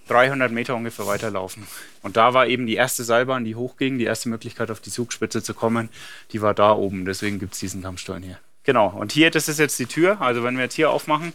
300 0.10 0.52
Meter 0.52 0.76
ungefähr 0.76 1.06
weiterlaufen. 1.08 1.66
Und 2.02 2.18
da 2.18 2.34
war 2.34 2.48
eben 2.48 2.66
die 2.66 2.76
erste 2.76 3.04
Seilbahn, 3.04 3.46
die 3.46 3.56
hochging, 3.56 3.98
die 4.00 4.06
erste 4.06 4.30
Möglichkeit, 4.30 4.72
auf 4.72 4.80
die 4.82 4.90
Zugspitze 4.90 5.44
zu 5.44 5.54
kommen, 5.54 5.90
die 6.32 6.42
war 6.42 6.54
da 6.54 6.72
oben. 6.74 7.06
Deswegen 7.06 7.40
gibt 7.40 7.54
es 7.54 7.60
diesen 7.60 7.82
Kammstein 7.84 8.24
hier. 8.24 8.40
Genau, 8.64 8.90
und 8.90 9.12
hier, 9.14 9.30
das 9.32 9.48
ist 9.48 9.60
jetzt 9.60 9.78
die 9.80 9.86
Tür. 9.86 10.20
Also 10.22 10.44
wenn 10.44 10.56
wir 10.58 10.64
jetzt 10.64 10.74
hier 10.74 10.90
aufmachen, 10.90 11.34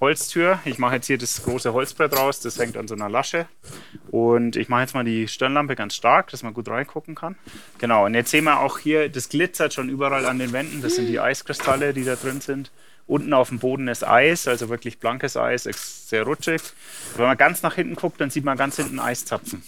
Holztür. 0.00 0.58
Ich 0.64 0.78
mache 0.78 0.96
jetzt 0.96 1.06
hier 1.06 1.16
das 1.18 1.44
große 1.44 1.72
Holzbrett 1.72 2.16
raus, 2.18 2.40
das 2.40 2.58
hängt 2.58 2.76
an 2.76 2.88
so 2.88 2.94
einer 2.94 3.08
Lasche. 3.08 3.46
Und 4.10 4.56
ich 4.56 4.68
mache 4.68 4.80
jetzt 4.80 4.94
mal 4.94 5.04
die 5.04 5.28
Stirnlampe 5.28 5.76
ganz 5.76 5.94
stark, 5.94 6.30
dass 6.30 6.42
man 6.42 6.54
gut 6.54 6.68
reingucken 6.68 7.14
kann. 7.14 7.36
Genau, 7.78 8.06
und 8.06 8.14
jetzt 8.14 8.32
sehen 8.32 8.42
wir 8.44 8.58
auch 8.58 8.80
hier, 8.80 9.08
das 9.08 9.28
glitzert 9.28 9.74
schon 9.74 9.88
überall 9.88 10.26
an 10.26 10.40
den 10.40 10.52
Wänden. 10.52 10.82
Das 10.82 10.96
sind 10.96 11.06
die 11.06 11.20
Eiskristalle, 11.20 11.92
die 11.92 12.02
da 12.04 12.16
drin 12.16 12.40
sind. 12.40 12.72
Unten 13.12 13.34
auf 13.34 13.50
dem 13.50 13.58
Boden 13.58 13.88
ist 13.88 14.02
Eis, 14.08 14.48
also 14.48 14.70
wirklich 14.70 14.98
blankes 14.98 15.36
Eis, 15.36 15.64
sehr 16.08 16.22
rutschig. 16.22 16.62
Wenn 17.14 17.26
man 17.26 17.36
ganz 17.36 17.62
nach 17.62 17.74
hinten 17.74 17.94
guckt, 17.94 18.18
dann 18.22 18.30
sieht 18.30 18.42
man 18.42 18.56
ganz 18.56 18.76
hinten 18.76 18.98
Eiszapfen. 18.98 19.62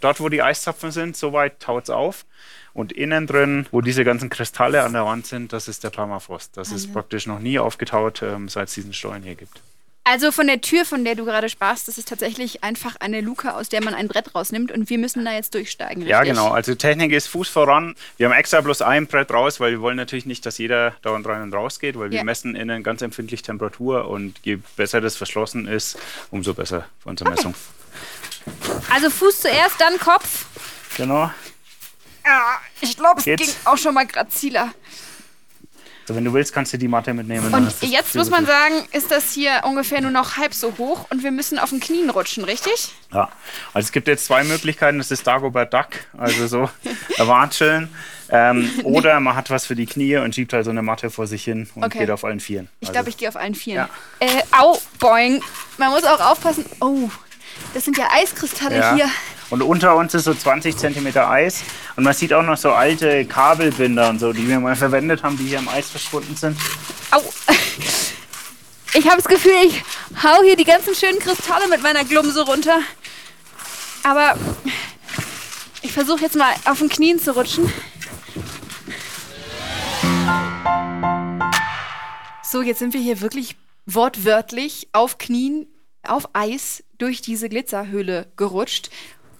Dort, 0.00 0.20
wo 0.20 0.30
die 0.30 0.40
Eiszapfen 0.42 0.90
sind, 0.90 1.14
so 1.14 1.34
weit 1.34 1.60
taut 1.60 1.84
es 1.84 1.90
auf. 1.90 2.24
Und 2.72 2.90
innen 2.94 3.26
drin, 3.26 3.66
wo 3.72 3.82
diese 3.82 4.04
ganzen 4.04 4.30
Kristalle 4.30 4.82
an 4.84 4.94
der 4.94 5.04
Wand 5.04 5.26
sind, 5.26 5.52
das 5.52 5.68
ist 5.68 5.84
der 5.84 5.90
Permafrost. 5.90 6.56
Das 6.56 6.72
ah, 6.72 6.76
ist 6.76 6.94
praktisch 6.94 7.26
noch 7.26 7.40
nie 7.40 7.58
aufgetaut, 7.58 8.22
ähm, 8.22 8.48
seit 8.48 8.68
es 8.68 8.74
diesen 8.74 8.94
Stollen 8.94 9.22
hier 9.22 9.34
gibt. 9.34 9.60
Also 10.04 10.32
von 10.32 10.48
der 10.48 10.60
Tür, 10.60 10.84
von 10.84 11.04
der 11.04 11.14
du 11.14 11.24
gerade 11.24 11.48
sprachst, 11.48 11.86
das 11.86 11.96
ist 11.96 12.08
tatsächlich 12.08 12.64
einfach 12.64 12.96
eine 12.98 13.20
Luke, 13.20 13.54
aus 13.54 13.68
der 13.68 13.84
man 13.84 13.94
ein 13.94 14.08
Brett 14.08 14.34
rausnimmt 14.34 14.72
und 14.72 14.90
wir 14.90 14.98
müssen 14.98 15.24
da 15.24 15.32
jetzt 15.32 15.54
durchsteigen. 15.54 16.04
Ja, 16.04 16.24
genau. 16.24 16.48
Also 16.48 16.74
Technik 16.74 17.12
ist 17.12 17.28
Fuß 17.28 17.48
voran. 17.48 17.94
Wir 18.16 18.26
haben 18.28 18.36
extra 18.36 18.60
bloß 18.60 18.82
ein 18.82 19.06
Brett 19.06 19.30
raus, 19.30 19.60
weil 19.60 19.70
wir 19.72 19.80
wollen 19.80 19.96
natürlich 19.96 20.26
nicht, 20.26 20.44
dass 20.44 20.58
jeder 20.58 20.90
dauernd 21.02 21.24
rein 21.28 21.42
und 21.42 21.54
raus 21.54 21.78
geht, 21.78 21.96
weil 21.96 22.06
ja. 22.12 22.18
wir 22.18 22.24
messen 22.24 22.56
innen 22.56 22.82
ganz 22.82 23.00
empfindlich 23.00 23.42
Temperatur 23.42 24.08
und 24.08 24.40
je 24.42 24.58
besser 24.76 25.00
das 25.00 25.14
verschlossen 25.16 25.68
ist, 25.68 25.96
umso 26.32 26.52
besser 26.52 26.84
für 27.00 27.08
unsere 27.10 27.30
okay. 27.30 27.36
Messung. 27.36 27.54
Also 28.92 29.08
Fuß 29.08 29.40
zuerst, 29.42 29.80
dann 29.80 29.98
Kopf. 30.00 30.46
Genau. 30.96 31.30
Ja, 32.26 32.58
ich 32.80 32.96
glaube, 32.96 33.20
es 33.20 33.24
ging 33.24 33.40
auch 33.66 33.78
schon 33.78 33.94
mal 33.94 34.06
graziler. 34.08 34.74
So, 36.06 36.16
wenn 36.16 36.24
du 36.24 36.32
willst, 36.34 36.52
kannst 36.52 36.72
du 36.72 36.78
die 36.78 36.88
Matte 36.88 37.14
mitnehmen. 37.14 37.54
Und 37.54 37.72
jetzt 37.82 38.14
muss 38.16 38.28
man 38.28 38.44
sagen, 38.44 38.74
ist 38.90 39.10
das 39.10 39.32
hier 39.32 39.60
ungefähr 39.64 40.00
nur 40.00 40.10
noch 40.10 40.36
halb 40.36 40.52
so 40.52 40.74
hoch 40.78 41.06
und 41.10 41.22
wir 41.22 41.30
müssen 41.30 41.58
auf 41.60 41.70
den 41.70 41.78
Knien 41.78 42.10
rutschen, 42.10 42.42
richtig? 42.44 42.92
Ja. 43.12 43.28
Also 43.72 43.86
es 43.86 43.92
gibt 43.92 44.08
jetzt 44.08 44.24
zwei 44.24 44.42
Möglichkeiten. 44.42 44.98
Das 44.98 45.10
ist 45.12 45.26
Dagobert 45.26 45.72
Duck, 45.72 45.88
also 46.18 46.46
so 46.48 46.64
äh, 47.18 47.26
watscheln. 47.26 47.88
Ähm, 48.30 48.70
oder 48.82 49.20
man 49.20 49.36
hat 49.36 49.50
was 49.50 49.66
für 49.66 49.76
die 49.76 49.86
Knie 49.86 50.16
und 50.16 50.34
schiebt 50.34 50.52
halt 50.54 50.64
so 50.64 50.70
eine 50.70 50.82
Matte 50.82 51.10
vor 51.10 51.26
sich 51.26 51.44
hin 51.44 51.68
und 51.74 51.84
okay. 51.84 51.98
geht 52.00 52.10
auf 52.10 52.24
allen 52.24 52.40
Vieren. 52.40 52.64
Also, 52.66 52.70
ich 52.80 52.92
glaube, 52.92 53.08
ich 53.10 53.16
gehe 53.18 53.28
auf 53.28 53.36
allen 53.36 53.54
Vieren. 53.54 53.86
Ja. 54.20 54.26
Äh, 54.26 54.42
au, 54.58 54.78
boing. 54.98 55.40
Man 55.78 55.90
muss 55.90 56.02
auch 56.04 56.18
aufpassen. 56.20 56.64
Oh, 56.80 57.10
das 57.74 57.84
sind 57.84 57.96
ja 57.96 58.08
Eiskristalle 58.12 58.76
ja. 58.78 58.94
hier. 58.96 59.10
Und 59.52 59.60
unter 59.60 59.96
uns 59.98 60.14
ist 60.14 60.24
so 60.24 60.32
20 60.32 60.78
cm 60.78 61.08
Eis. 61.18 61.62
Und 61.96 62.04
man 62.04 62.14
sieht 62.14 62.32
auch 62.32 62.42
noch 62.42 62.56
so 62.56 62.70
alte 62.70 63.26
Kabelbinder 63.26 64.08
und 64.08 64.18
so, 64.18 64.32
die 64.32 64.48
wir 64.48 64.58
mal 64.58 64.74
verwendet 64.76 65.22
haben, 65.22 65.36
die 65.36 65.44
hier 65.44 65.58
im 65.58 65.68
Eis 65.68 65.90
verschwunden 65.90 66.34
sind. 66.34 66.58
Au! 67.12 67.20
Ich 68.94 69.06
habe 69.06 69.16
das 69.16 69.24
Gefühl, 69.24 69.54
ich 69.66 69.82
hau 70.22 70.42
hier 70.42 70.54
die 70.54 70.64
ganzen 70.66 70.94
schönen 70.94 71.18
Kristalle 71.18 71.66
mit 71.68 71.82
meiner 71.82 72.04
Glumse 72.04 72.44
runter. 72.44 72.78
Aber 74.02 74.34
ich 75.80 75.90
versuche 75.92 76.20
jetzt 76.20 76.36
mal 76.36 76.52
auf 76.66 76.78
den 76.80 76.90
Knien 76.90 77.18
zu 77.18 77.34
rutschen. 77.34 77.72
So, 82.42 82.60
jetzt 82.60 82.80
sind 82.80 82.92
wir 82.92 83.00
hier 83.00 83.22
wirklich 83.22 83.56
wortwörtlich 83.86 84.88
auf 84.92 85.16
Knien, 85.16 85.68
auf 86.06 86.28
Eis 86.34 86.84
durch 86.98 87.22
diese 87.22 87.48
Glitzerhöhle 87.48 88.30
gerutscht. 88.36 88.90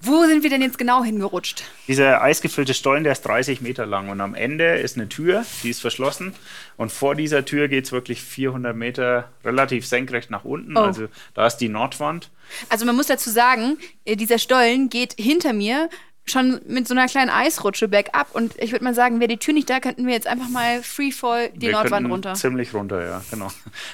Wo 0.04 0.24
sind 0.26 0.42
wir 0.42 0.50
denn 0.50 0.62
jetzt 0.62 0.78
genau 0.78 1.04
hingerutscht? 1.04 1.62
Dieser 1.86 2.20
eisgefüllte 2.20 2.74
Stollen, 2.74 3.04
der 3.04 3.12
ist 3.12 3.20
30 3.22 3.60
Meter 3.60 3.86
lang 3.86 4.08
und 4.08 4.20
am 4.20 4.34
Ende 4.34 4.74
ist 4.78 4.96
eine 4.96 5.08
Tür, 5.08 5.46
die 5.62 5.70
ist 5.70 5.80
verschlossen 5.80 6.34
und 6.76 6.90
vor 6.90 7.14
dieser 7.14 7.44
Tür 7.44 7.68
geht 7.68 7.84
es 7.84 7.92
wirklich 7.92 8.20
400 8.20 8.74
Meter 8.74 9.28
relativ 9.44 9.86
senkrecht 9.86 10.28
nach 10.28 10.44
unten, 10.44 10.76
oh. 10.76 10.80
also 10.80 11.06
da 11.34 11.46
ist 11.46 11.58
die 11.58 11.68
Nordwand. 11.68 12.30
Also 12.68 12.84
man 12.84 12.96
muss 12.96 13.06
dazu 13.06 13.30
sagen, 13.30 13.78
äh, 14.04 14.16
dieser 14.16 14.38
Stollen 14.40 14.88
geht 14.88 15.14
hinter 15.20 15.52
mir 15.52 15.88
schon 16.24 16.60
mit 16.68 16.86
so 16.86 16.94
einer 16.94 17.06
kleinen 17.06 17.30
Eisrutsche 17.30 17.88
bergab. 17.88 18.28
Und 18.32 18.54
ich 18.58 18.70
würde 18.72 18.84
mal 18.84 18.94
sagen, 18.94 19.18
wäre 19.18 19.28
die 19.28 19.38
Tür 19.38 19.54
nicht 19.54 19.68
da, 19.68 19.80
könnten 19.80 20.06
wir 20.06 20.14
jetzt 20.14 20.26
einfach 20.26 20.48
mal 20.48 20.82
Freefall 20.82 21.50
die 21.50 21.62
wir 21.66 21.72
Nordwand 21.72 22.08
runter. 22.10 22.34
Ziemlich 22.34 22.72
runter, 22.74 23.04
ja, 23.04 23.22
genau. 23.30 23.48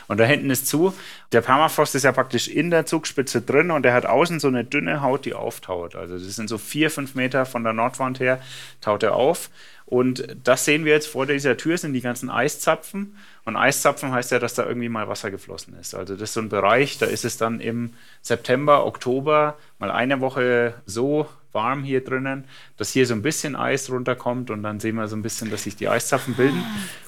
Und 0.09 0.19
da 0.21 0.25
hinten 0.25 0.51
ist 0.51 0.67
zu. 0.67 0.93
Der 1.33 1.41
Permafrost 1.41 1.95
ist 1.95 2.03
ja 2.03 2.13
praktisch 2.13 2.49
in 2.49 2.71
der 2.71 2.85
Zugspitze 2.87 3.41
drin 3.41 3.71
und 3.71 3.83
der 3.83 3.95
hat 3.95 4.05
außen 4.05 4.41
so 4.41 4.49
eine 4.49 4.65
dünne 4.65 5.01
Haut, 5.01 5.25
die 5.25 5.33
auftaut. 5.35 5.95
Also 5.97 6.19
das 6.19 6.37
sind 6.37 6.49
so 6.49 6.59
vier, 6.59 6.91
fünf 6.91 7.15
Meter 7.15 7.47
von 7.47 7.65
der 7.65 7.73
Nordwand 7.73 8.21
her, 8.21 8.41
taut 8.81 9.03
er 9.03 9.15
auf. 9.15 9.49
Und 9.87 10.27
das 10.45 10.67
sehen 10.67 10.85
wir 10.85 10.93
jetzt 10.93 11.07
vor 11.09 11.25
dieser 11.25 11.57
Tür, 11.57 11.79
sind 11.79 11.95
die 11.95 12.03
ganzen 12.03 12.29
Eiszapfen. 12.29 13.17
Und 13.49 13.57
Eiszapfen 13.57 14.13
heißt 14.13 14.31
ja, 14.31 14.39
dass 14.39 14.53
da 14.55 14.67
irgendwie 14.67 14.91
mal 14.91 15.09
Wasser 15.09 15.31
geflossen 15.31 15.73
ist. 15.81 15.95
Also 15.95 16.15
das 16.17 16.25
ist 16.31 16.35
so 16.35 16.41
ein 16.41 16.51
Bereich, 16.51 16.99
da 16.99 17.07
ist 17.07 17.25
es 17.25 17.39
dann 17.39 17.61
im 17.61 17.95
September, 18.21 18.85
Oktober 18.85 19.57
mal 19.79 19.91
eine 19.91 20.21
Woche 20.21 20.75
so 20.85 21.27
warm 21.53 21.83
hier 21.83 22.05
drinnen, 22.05 22.45
dass 22.77 22.91
hier 22.91 23.07
so 23.07 23.15
ein 23.15 23.23
bisschen 23.23 23.57
Eis 23.57 23.89
runterkommt 23.91 24.51
und 24.51 24.63
dann 24.63 24.81
sehen 24.81 24.97
wir 24.97 25.09
so 25.09 25.17
ein 25.17 25.23
bisschen, 25.23 25.51
dass 25.51 25.63
sich 25.63 25.77
die 25.77 25.89
Eiszapfen 25.89 26.35
bilden. 26.35 26.63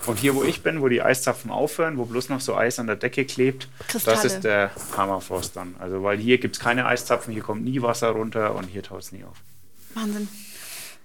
Und 0.07 0.19
hier, 0.19 0.35
wo 0.35 0.43
ich 0.43 0.63
bin, 0.63 0.81
wo 0.81 0.89
die 0.89 1.03
Eiszapfen 1.03 1.51
aufhören, 1.51 1.99
wo 1.99 2.07
bloß 2.07 2.31
noch 2.31 2.41
so 2.41 2.57
Eis 2.57 2.79
an 2.79 2.87
der 2.87 2.97
Decke 2.97 3.27
klebt, 3.27 3.69
Kristalle. 3.89 4.17
das 4.17 4.25
ist 4.25 4.41
der 4.43 4.71
Permafrost 4.95 5.55
dann. 5.57 5.75
Also 5.79 6.03
weil 6.03 6.17
hier 6.17 6.39
gibt 6.39 6.57
es 6.57 6.61
keine 6.63 6.87
Eiszapfen, 6.87 7.35
hier 7.35 7.43
kommt 7.43 7.65
nie 7.65 7.83
Wasser 7.83 8.13
runter 8.13 8.55
und 8.55 8.65
hier 8.65 8.83
taut 8.83 9.03
es 9.03 9.13
nie 9.13 9.25
auf. 9.25 9.37
Wahnsinn. 9.93 10.27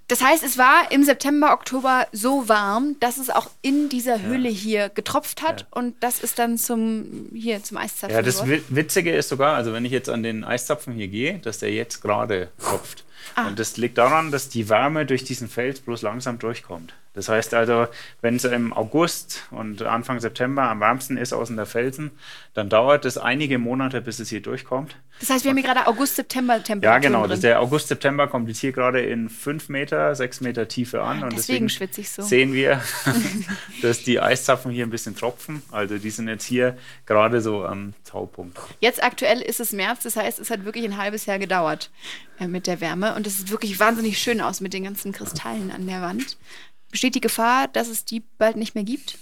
Das 0.07 0.21
heißt, 0.21 0.43
es 0.43 0.59
war 0.59 0.91
im 0.91 1.01
September, 1.03 1.51
Oktober 1.53 2.05
so 2.12 2.47
warm, 2.47 2.95
dass 3.00 3.17
es 3.17 3.31
auch 3.31 3.50
in 3.63 3.89
dieser 3.89 4.21
Höhle 4.21 4.50
ja. 4.50 4.55
hier 4.55 4.89
getropft 4.89 5.41
hat 5.41 5.62
ja. 5.62 5.67
und 5.71 5.95
das 6.03 6.19
ist 6.21 6.38
dann 6.38 6.59
zum, 6.59 7.29
hier 7.33 7.63
zum 7.63 7.77
Eiszapfen. 7.77 8.15
Ja, 8.15 8.21
das 8.21 8.43
geworden. 8.43 8.63
Witzige 8.69 9.15
ist 9.15 9.29
sogar, 9.29 9.55
also 9.55 9.74
wenn 9.74 9.83
ich 9.83 9.91
jetzt 9.91 10.09
an 10.09 10.21
den 10.21 10.43
Eiszapfen 10.43 10.93
hier 10.93 11.07
gehe, 11.07 11.39
dass 11.39 11.57
der 11.57 11.71
jetzt 11.71 12.01
gerade 12.01 12.50
tropft. 12.62 13.03
Ah. 13.33 13.47
Und 13.47 13.57
das 13.57 13.77
liegt 13.77 13.97
daran, 13.97 14.29
dass 14.31 14.47
die 14.50 14.69
Wärme 14.69 15.07
durch 15.07 15.24
diesen 15.24 15.50
Fels 15.50 15.79
bloß 15.79 16.03
langsam 16.03 16.38
durchkommt. 16.38 16.93
Das 17.15 17.29
heißt 17.29 17.53
also, 17.53 17.88
wenn 18.22 18.36
es 18.36 18.43
im 18.43 18.74
August 18.74 19.43
und 19.50 19.81
Anfang 19.81 20.19
September 20.19 20.63
am 20.63 20.81
wärmsten 20.81 21.15
ist 21.17 21.31
außen 21.34 21.55
der 21.55 21.65
Felsen, 21.65 22.12
dann 22.53 22.69
dauert 22.69 23.05
es 23.05 23.17
einige 23.17 23.57
Monate, 23.57 24.01
bis 24.01 24.19
es 24.19 24.29
hier 24.29 24.41
durchkommt. 24.41 24.98
Das 25.22 25.29
heißt, 25.29 25.45
wir 25.45 25.51
und, 25.51 25.57
haben 25.57 25.63
hier 25.63 25.74
gerade 25.74 25.88
August-September-Temperatur. 25.88 26.93
Ja, 26.93 27.00
genau. 27.00 27.25
Drin. 27.25 27.39
Der 27.39 27.62
August-September 27.62 28.27
kommt 28.27 28.50
jetzt 28.50 28.60
hier 28.60 28.74
gerade 28.74 29.01
in 29.01 29.29
5 29.29 29.69
Meter, 29.69 30.13
6 30.13 30.41
Meter 30.41 30.67
Tiefe 30.67 31.03
an. 31.03 31.24
Und 31.24 31.31
deswegen, 31.31 31.67
deswegen 31.69 31.69
schwitze 31.69 32.01
ich 32.01 32.10
so. 32.10 32.22
Sehen 32.22 32.51
wir, 32.53 32.81
dass 33.81 34.03
die 34.03 34.19
Eiszapfen 34.19 34.72
hier 34.72 34.86
ein 34.86 34.89
bisschen 34.89 35.15
tropfen. 35.15 35.62
Also 35.72 35.98
die 35.98 36.10
sind 36.10 36.27
jetzt 36.27 36.43
hier 36.43 36.77
gerade 37.05 37.39
so 37.39 37.65
am 37.65 37.93
Taupunkt. 38.03 38.57
Jetzt 38.81 39.01
aktuell 39.01 39.39
ist 39.39 39.62
es 39.62 39.72
März, 39.72 40.03
das 40.03 40.17
heißt, 40.17 40.38
es 40.39 40.50
hat 40.50 40.65
wirklich 40.65 40.84
ein 40.84 40.98
halbes 40.98 41.25
Jahr 41.25 41.39
gedauert 41.39 41.91
äh, 42.39 42.48
mit 42.50 42.67
der 42.67 42.81
Wärme. 42.81 43.15
Und 43.15 43.25
es 43.25 43.38
sieht 43.38 43.51
wirklich 43.51 43.79
wahnsinnig 43.79 44.17
schön 44.17 44.41
aus 44.41 44.60
mit 44.60 44.74
den 44.74 44.84
ganzen 44.84 45.13
Kristallen 45.13 45.72
an 45.72 45.88
der 45.88 46.01
Wand. 46.01 46.36
Besteht 46.92 47.15
die 47.15 47.22
Gefahr, 47.22 47.68
dass 47.68 47.88
es 47.88 48.06
die 48.06 48.24
bald 48.38 48.56
nicht 48.56 48.75
mehr 48.75 48.84
gibt? 48.84 49.18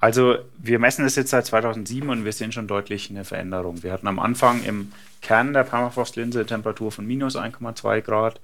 Also 0.00 0.36
wir 0.58 0.78
messen 0.78 1.04
es 1.04 1.14
jetzt 1.16 1.30
seit 1.30 1.46
2007 1.46 2.08
und 2.10 2.24
wir 2.24 2.32
sehen 2.32 2.52
schon 2.52 2.66
deutlich 2.66 3.08
eine 3.10 3.24
Veränderung. 3.24 3.82
Wir 3.82 3.92
hatten 3.92 4.06
am 4.06 4.18
Anfang 4.18 4.62
im 4.64 4.92
Kern 5.22 5.54
der 5.54 5.64
Permafrostlinse 5.64 6.40
eine 6.40 6.46
Temperatur 6.46 6.92
von 6.92 7.06
minus 7.06 7.36
1,2 7.36 8.02
Grad. 8.02 8.40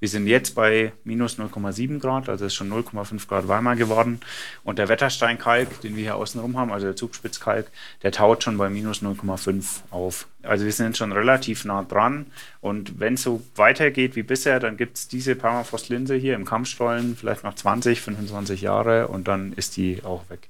Wir 0.00 0.08
sind 0.08 0.26
jetzt 0.28 0.54
bei 0.54 0.92
minus 1.04 1.38
0,7 1.38 1.98
Grad, 2.00 2.30
also 2.30 2.46
ist 2.46 2.54
schon 2.54 2.72
0,5 2.72 3.28
Grad 3.28 3.48
wärmer 3.48 3.76
geworden. 3.76 4.18
Und 4.64 4.78
der 4.78 4.88
Wettersteinkalk, 4.88 5.78
den 5.82 5.94
wir 5.94 6.02
hier 6.04 6.16
außenrum 6.16 6.56
haben, 6.56 6.72
also 6.72 6.86
der 6.86 6.96
Zugspitzkalk, 6.96 7.66
der 8.02 8.10
taut 8.10 8.42
schon 8.42 8.56
bei 8.56 8.70
minus 8.70 9.02
0,5 9.02 9.80
auf. 9.90 10.26
Also 10.42 10.64
wir 10.64 10.72
sind 10.72 10.96
schon 10.96 11.12
relativ 11.12 11.66
nah 11.66 11.82
dran. 11.82 12.24
Und 12.62 12.98
wenn 12.98 13.12
es 13.14 13.22
so 13.24 13.42
weitergeht 13.56 14.16
wie 14.16 14.22
bisher, 14.22 14.58
dann 14.58 14.78
gibt 14.78 14.96
es 14.96 15.06
diese 15.08 15.34
Permafrostlinse 15.36 16.14
hier 16.16 16.34
im 16.34 16.46
Kampfstollen 16.46 17.14
vielleicht 17.14 17.44
noch 17.44 17.54
20, 17.54 18.00
25 18.00 18.62
Jahre 18.62 19.06
und 19.08 19.28
dann 19.28 19.52
ist 19.52 19.76
die 19.76 20.02
auch 20.02 20.30
weg. 20.30 20.48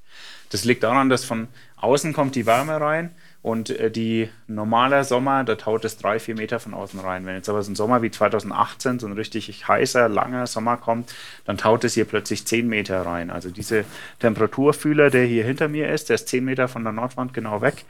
Das 0.50 0.64
liegt 0.64 0.84
daran, 0.84 1.08
dass 1.08 1.24
von 1.24 1.48
außen 1.74 2.12
kommt 2.12 2.36
die 2.36 2.46
Wärme 2.46 2.80
rein 2.80 3.10
und 3.42 3.70
äh, 3.70 3.90
die 3.90 4.28
normaler 4.48 5.02
Sommer, 5.02 5.44
da 5.44 5.54
taut 5.54 5.84
es 5.86 5.96
drei, 5.96 6.18
vier 6.18 6.34
Meter 6.34 6.60
von 6.60 6.74
außen 6.74 7.00
rein. 7.00 7.24
Wenn 7.24 7.36
jetzt 7.36 7.48
aber 7.48 7.62
so 7.62 7.70
ein 7.70 7.74
Sommer 7.74 8.02
wie 8.02 8.10
2018, 8.10 8.98
so 8.98 9.06
ein 9.06 9.14
richtig 9.14 9.66
heißer, 9.66 10.10
langer 10.10 10.46
Sommer 10.46 10.76
kommt, 10.76 11.14
dann 11.46 11.56
taut 11.56 11.84
es 11.84 11.94
hier 11.94 12.04
plötzlich 12.04 12.46
zehn 12.46 12.68
Meter 12.68 13.00
rein. 13.06 13.30
Also 13.30 13.50
diese 13.50 13.86
Temperaturfühler, 14.18 15.08
der 15.08 15.24
hier 15.24 15.44
hinter 15.44 15.68
mir 15.68 15.88
ist, 15.90 16.10
der 16.10 16.16
ist 16.16 16.28
zehn 16.28 16.44
Meter 16.44 16.68
von 16.68 16.84
der 16.84 16.92
Nordwand 16.92 17.32
genau 17.32 17.62
weg. 17.62 17.86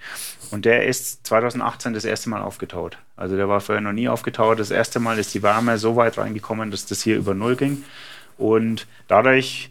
Und 0.52 0.66
der 0.66 0.86
ist 0.86 1.26
2018 1.26 1.94
das 1.94 2.04
erste 2.04 2.30
Mal 2.30 2.42
aufgetaut. 2.42 2.98
Also 3.16 3.36
der 3.36 3.48
war 3.48 3.60
vorher 3.60 3.82
noch 3.82 3.92
nie 3.92 4.08
aufgetaut. 4.08 4.60
Das 4.60 4.70
erste 4.70 5.00
Mal 5.00 5.18
ist 5.18 5.34
die 5.34 5.42
Wärme 5.42 5.78
so 5.78 5.96
weit 5.96 6.16
reingekommen, 6.16 6.70
dass 6.70 6.86
das 6.86 7.02
hier 7.02 7.16
über 7.16 7.34
Null 7.34 7.56
ging. 7.56 7.84
Und 8.38 8.86
dadurch 9.08 9.70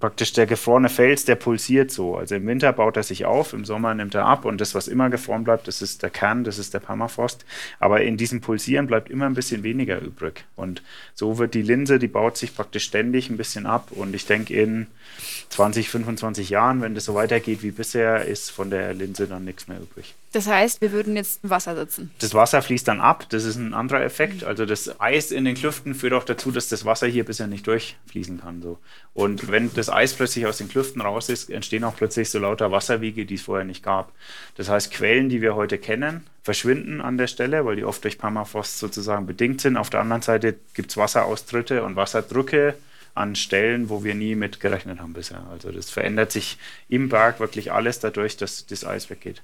praktisch 0.00 0.32
der 0.32 0.46
gefrorene 0.46 0.88
Fels, 0.88 1.24
der 1.24 1.36
pulsiert 1.36 1.90
so. 1.90 2.16
Also 2.16 2.34
im 2.34 2.46
Winter 2.46 2.72
baut 2.72 2.96
er 2.96 3.02
sich 3.02 3.24
auf, 3.24 3.52
im 3.52 3.64
Sommer 3.64 3.94
nimmt 3.94 4.14
er 4.14 4.26
ab 4.26 4.44
und 4.44 4.60
das, 4.60 4.74
was 4.74 4.88
immer 4.88 5.08
gefroren 5.08 5.44
bleibt, 5.44 5.68
das 5.68 5.82
ist 5.82 6.02
der 6.02 6.10
Kern, 6.10 6.44
das 6.44 6.58
ist 6.58 6.74
der 6.74 6.80
Permafrost. 6.80 7.44
Aber 7.80 8.00
in 8.02 8.16
diesem 8.16 8.40
Pulsieren 8.40 8.86
bleibt 8.86 9.08
immer 9.10 9.26
ein 9.26 9.34
bisschen 9.34 9.62
weniger 9.62 10.00
übrig. 10.00 10.44
Und 10.56 10.82
so 11.14 11.38
wird 11.38 11.54
die 11.54 11.62
Linse, 11.62 11.98
die 11.98 12.08
baut 12.08 12.36
sich 12.36 12.54
praktisch 12.54 12.84
ständig 12.84 13.30
ein 13.30 13.36
bisschen 13.36 13.66
ab. 13.66 13.88
Und 13.92 14.14
ich 14.14 14.26
denke, 14.26 14.54
in 14.54 14.86
20, 15.50 15.88
25 15.88 16.50
Jahren, 16.50 16.80
wenn 16.82 16.94
das 16.94 17.04
so 17.04 17.14
weitergeht 17.14 17.62
wie 17.62 17.70
bisher, 17.70 18.24
ist 18.24 18.50
von 18.50 18.70
der 18.70 18.94
Linse 18.94 19.26
dann 19.26 19.44
nichts 19.44 19.68
mehr 19.68 19.78
übrig. 19.80 20.14
Das 20.34 20.48
heißt, 20.48 20.80
wir 20.80 20.90
würden 20.90 21.14
jetzt 21.14 21.44
im 21.44 21.50
Wasser 21.50 21.76
sitzen. 21.76 22.10
Das 22.18 22.34
Wasser 22.34 22.60
fließt 22.60 22.88
dann 22.88 23.00
ab, 23.00 23.26
das 23.28 23.44
ist 23.44 23.54
ein 23.54 23.72
anderer 23.72 24.02
Effekt. 24.02 24.42
Also 24.42 24.66
das 24.66 25.00
Eis 25.00 25.30
in 25.30 25.44
den 25.44 25.54
Klüften 25.54 25.94
führt 25.94 26.12
auch 26.12 26.24
dazu, 26.24 26.50
dass 26.50 26.66
das 26.68 26.84
Wasser 26.84 27.06
hier 27.06 27.24
bisher 27.24 27.46
nicht 27.46 27.64
durchfließen 27.68 28.40
kann. 28.40 28.60
So. 28.60 28.78
Und 29.12 29.48
wenn 29.52 29.72
das 29.74 29.88
Eis 29.90 30.12
plötzlich 30.14 30.44
aus 30.46 30.58
den 30.58 30.68
Klüften 30.68 31.00
raus 31.02 31.28
ist, 31.28 31.50
entstehen 31.50 31.84
auch 31.84 31.94
plötzlich 31.94 32.30
so 32.30 32.40
lauter 32.40 32.72
Wasserwege, 32.72 33.26
die 33.26 33.34
es 33.36 33.42
vorher 33.42 33.64
nicht 33.64 33.84
gab. 33.84 34.10
Das 34.56 34.68
heißt, 34.68 34.90
Quellen, 34.90 35.28
die 35.28 35.40
wir 35.40 35.54
heute 35.54 35.78
kennen, 35.78 36.26
verschwinden 36.42 37.00
an 37.00 37.16
der 37.16 37.28
Stelle, 37.28 37.64
weil 37.64 37.76
die 37.76 37.84
oft 37.84 38.02
durch 38.02 38.18
Permafrost 38.18 38.80
sozusagen 38.80 39.26
bedingt 39.26 39.60
sind. 39.60 39.76
Auf 39.76 39.88
der 39.90 40.00
anderen 40.00 40.22
Seite 40.22 40.56
gibt 40.74 40.90
es 40.90 40.96
Wasseraustritte 40.96 41.84
und 41.84 41.94
Wasserdrücke 41.94 42.74
an 43.14 43.36
Stellen, 43.36 43.88
wo 43.88 44.02
wir 44.02 44.16
nie 44.16 44.34
mit 44.34 44.58
gerechnet 44.58 44.98
haben 44.98 45.12
bisher. 45.12 45.44
Also 45.52 45.70
das 45.70 45.90
verändert 45.90 46.32
sich 46.32 46.58
im 46.88 47.08
Berg 47.08 47.38
wirklich 47.38 47.70
alles 47.70 48.00
dadurch, 48.00 48.36
dass 48.36 48.66
das 48.66 48.84
Eis 48.84 49.10
weggeht. 49.10 49.40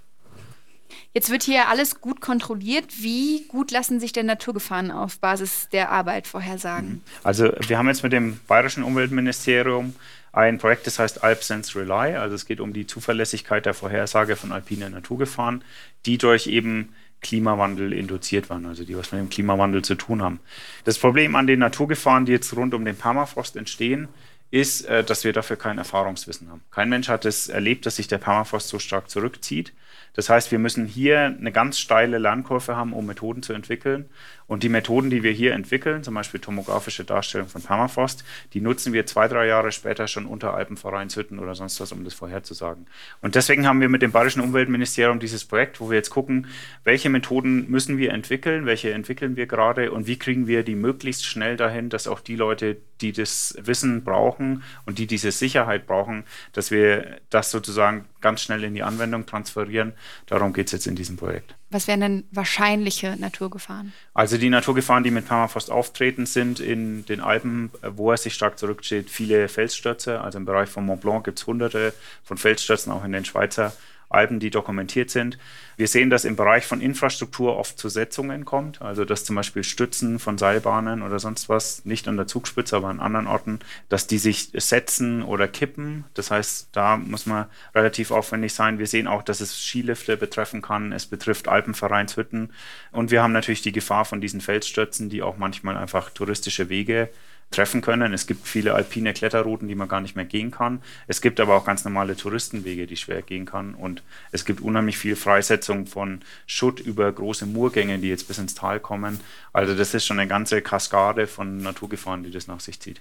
Jetzt 1.12 1.30
wird 1.30 1.42
hier 1.42 1.68
alles 1.68 2.00
gut 2.00 2.20
kontrolliert. 2.20 2.86
Wie 3.02 3.44
gut 3.48 3.72
lassen 3.72 3.98
sich 3.98 4.12
denn 4.12 4.26
Naturgefahren 4.26 4.92
auf 4.92 5.18
Basis 5.18 5.68
der 5.72 5.90
Arbeit 5.90 6.28
vorhersagen? 6.28 6.88
Mhm. 6.96 7.00
Also 7.24 7.52
wir 7.66 7.78
haben 7.78 7.88
jetzt 7.88 8.04
mit 8.04 8.12
dem 8.12 8.38
Bayerischen 8.46 8.84
Umweltministerium 8.84 9.94
ein 10.32 10.58
Projekt, 10.58 10.86
das 10.86 11.00
heißt 11.00 11.24
AlpSense 11.24 11.74
Rely. 11.76 12.14
Also 12.16 12.36
es 12.36 12.46
geht 12.46 12.60
um 12.60 12.72
die 12.72 12.86
Zuverlässigkeit 12.86 13.66
der 13.66 13.74
Vorhersage 13.74 14.36
von 14.36 14.52
alpinen 14.52 14.92
Naturgefahren, 14.92 15.64
die 16.06 16.16
durch 16.16 16.46
eben 16.46 16.94
Klimawandel 17.22 17.92
induziert 17.92 18.48
waren, 18.48 18.64
also 18.66 18.84
die 18.84 18.96
was 18.96 19.10
mit 19.10 19.20
dem 19.20 19.30
Klimawandel 19.30 19.82
zu 19.82 19.96
tun 19.96 20.22
haben. 20.22 20.38
Das 20.84 20.96
Problem 20.96 21.34
an 21.34 21.48
den 21.48 21.58
Naturgefahren, 21.58 22.24
die 22.24 22.32
jetzt 22.32 22.54
rund 22.56 22.72
um 22.72 22.84
den 22.84 22.96
Permafrost 22.96 23.56
entstehen, 23.56 24.06
ist, 24.52 24.82
äh, 24.86 25.02
dass 25.04 25.24
wir 25.24 25.32
dafür 25.32 25.56
kein 25.56 25.78
Erfahrungswissen 25.78 26.48
haben. 26.48 26.62
Kein 26.70 26.88
Mensch 26.88 27.08
hat 27.08 27.24
es 27.24 27.48
erlebt, 27.48 27.84
dass 27.86 27.96
sich 27.96 28.06
der 28.06 28.18
Permafrost 28.18 28.68
so 28.68 28.78
stark 28.78 29.10
zurückzieht. 29.10 29.72
Das 30.14 30.28
heißt, 30.28 30.50
wir 30.50 30.58
müssen 30.58 30.86
hier 30.86 31.18
eine 31.38 31.52
ganz 31.52 31.78
steile 31.78 32.18
Lernkurve 32.18 32.76
haben, 32.76 32.92
um 32.92 33.06
Methoden 33.06 33.42
zu 33.42 33.52
entwickeln. 33.52 34.06
Und 34.46 34.64
die 34.64 34.68
Methoden, 34.68 35.10
die 35.10 35.22
wir 35.22 35.30
hier 35.30 35.52
entwickeln, 35.54 36.02
zum 36.02 36.14
Beispiel 36.14 36.40
tomografische 36.40 37.04
Darstellung 37.04 37.46
von 37.48 37.62
Permafrost, 37.62 38.24
die 38.52 38.60
nutzen 38.60 38.92
wir 38.92 39.06
zwei, 39.06 39.28
drei 39.28 39.46
Jahre 39.46 39.70
später 39.70 40.08
schon 40.08 40.26
unter 40.26 40.54
Alpenvereinshütten 40.54 41.38
oder 41.38 41.54
sonst 41.54 41.78
was, 41.80 41.92
um 41.92 42.04
das 42.04 42.14
vorherzusagen. 42.14 42.86
Und 43.22 43.36
deswegen 43.36 43.66
haben 43.68 43.80
wir 43.80 43.88
mit 43.88 44.02
dem 44.02 44.10
Bayerischen 44.10 44.40
Umweltministerium 44.42 45.20
dieses 45.20 45.44
Projekt, 45.44 45.80
wo 45.80 45.88
wir 45.90 45.96
jetzt 45.96 46.10
gucken, 46.10 46.48
welche 46.82 47.10
Methoden 47.10 47.70
müssen 47.70 47.96
wir 47.96 48.12
entwickeln, 48.12 48.66
welche 48.66 48.90
entwickeln 48.92 49.36
wir 49.36 49.46
gerade 49.46 49.92
und 49.92 50.08
wie 50.08 50.18
kriegen 50.18 50.48
wir 50.48 50.64
die 50.64 50.74
möglichst 50.74 51.24
schnell 51.26 51.56
dahin, 51.56 51.88
dass 51.88 52.08
auch 52.08 52.18
die 52.18 52.34
Leute, 52.36 52.76
die 53.02 53.12
das 53.12 53.56
Wissen 53.60 54.02
brauchen 54.02 54.64
und 54.84 54.98
die 54.98 55.06
diese 55.06 55.30
Sicherheit 55.30 55.86
brauchen, 55.86 56.24
dass 56.52 56.72
wir 56.72 57.18
das 57.30 57.52
sozusagen 57.52 58.04
ganz 58.20 58.42
schnell 58.42 58.64
in 58.64 58.74
die 58.74 58.82
Anwendung 58.82 59.26
transferieren 59.26 59.79
kontrollieren. 59.80 59.92
Darum 60.26 60.52
geht 60.52 60.66
es 60.66 60.72
jetzt 60.72 60.86
in 60.86 60.94
diesem 60.96 61.16
Projekt. 61.16 61.54
Was 61.70 61.86
wären 61.86 62.00
denn 62.00 62.24
wahrscheinliche 62.32 63.16
Naturgefahren? 63.18 63.92
Also 64.14 64.38
die 64.38 64.50
Naturgefahren, 64.50 65.04
die 65.04 65.10
mit 65.10 65.26
Permafrost 65.26 65.70
auftreten, 65.70 66.26
sind 66.26 66.60
in 66.60 67.04
den 67.06 67.20
Alpen, 67.20 67.70
wo 67.94 68.10
er 68.10 68.16
sich 68.16 68.34
stark 68.34 68.58
zurückzieht, 68.58 69.08
viele 69.10 69.48
Felsstürze. 69.48 70.20
Also 70.20 70.38
im 70.38 70.44
Bereich 70.44 70.68
von 70.68 70.84
Mont 70.84 71.00
Blanc 71.00 71.24
gibt 71.24 71.38
es 71.38 71.46
hunderte 71.46 71.94
von 72.24 72.36
Felsstürzen, 72.38 72.92
auch 72.92 73.04
in 73.04 73.12
den 73.12 73.24
Schweizer 73.24 73.72
Alpen, 74.10 74.40
die 74.40 74.50
dokumentiert 74.50 75.08
sind. 75.10 75.38
Wir 75.76 75.86
sehen, 75.88 76.10
dass 76.10 76.24
im 76.24 76.34
Bereich 76.36 76.66
von 76.66 76.80
Infrastruktur 76.80 77.56
oft 77.56 77.78
zu 77.78 77.88
Setzungen 77.88 78.44
kommt, 78.44 78.82
also 78.82 79.04
dass 79.04 79.24
zum 79.24 79.36
Beispiel 79.36 79.62
Stützen 79.64 80.18
von 80.18 80.36
Seilbahnen 80.36 81.02
oder 81.02 81.20
sonst 81.20 81.48
was, 81.48 81.84
nicht 81.84 82.08
an 82.08 82.16
der 82.16 82.26
Zugspitze, 82.26 82.76
aber 82.76 82.88
an 82.88 82.98
anderen 83.00 83.28
Orten, 83.28 83.60
dass 83.88 84.08
die 84.08 84.18
sich 84.18 84.50
setzen 84.52 85.22
oder 85.22 85.46
kippen. 85.46 86.04
Das 86.14 86.30
heißt, 86.32 86.70
da 86.72 86.96
muss 86.96 87.26
man 87.26 87.46
relativ 87.74 88.10
aufwendig 88.10 88.52
sein. 88.52 88.78
Wir 88.80 88.86
sehen 88.88 89.06
auch, 89.06 89.22
dass 89.22 89.40
es 89.40 89.60
Skilifte 89.64 90.16
betreffen 90.16 90.60
kann, 90.60 90.90
es 90.92 91.06
betrifft 91.06 91.46
Alpenvereinshütten 91.48 92.52
und 92.92 93.10
wir 93.12 93.22
haben 93.22 93.32
natürlich 93.32 93.62
die 93.62 93.72
Gefahr 93.72 94.04
von 94.04 94.20
diesen 94.20 94.40
Felsstürzen, 94.40 95.08
die 95.08 95.22
auch 95.22 95.36
manchmal 95.36 95.76
einfach 95.76 96.10
touristische 96.10 96.68
Wege 96.68 97.08
treffen 97.50 97.80
können. 97.82 98.12
Es 98.12 98.26
gibt 98.26 98.46
viele 98.46 98.74
alpine 98.74 99.12
Kletterrouten, 99.12 99.66
die 99.68 99.74
man 99.74 99.88
gar 99.88 100.00
nicht 100.00 100.14
mehr 100.16 100.24
gehen 100.24 100.50
kann. 100.50 100.80
Es 101.06 101.20
gibt 101.20 101.40
aber 101.40 101.56
auch 101.56 101.64
ganz 101.64 101.84
normale 101.84 102.16
Touristenwege, 102.16 102.86
die 102.86 102.96
schwer 102.96 103.22
gehen 103.22 103.44
kann. 103.46 103.74
Und 103.74 104.02
es 104.32 104.44
gibt 104.44 104.60
unheimlich 104.60 104.96
viel 104.98 105.16
Freisetzung 105.16 105.86
von 105.86 106.20
Schutt 106.46 106.80
über 106.80 107.10
große 107.10 107.46
Murgänge, 107.46 107.98
die 107.98 108.08
jetzt 108.08 108.28
bis 108.28 108.38
ins 108.38 108.54
Tal 108.54 108.78
kommen. 108.80 109.20
Also 109.52 109.74
das 109.74 109.94
ist 109.94 110.06
schon 110.06 110.18
eine 110.18 110.28
ganze 110.28 110.62
Kaskade 110.62 111.26
von 111.26 111.58
Naturgefahren, 111.58 112.22
die 112.22 112.30
das 112.30 112.46
nach 112.46 112.60
sich 112.60 112.78
zieht. 112.80 113.00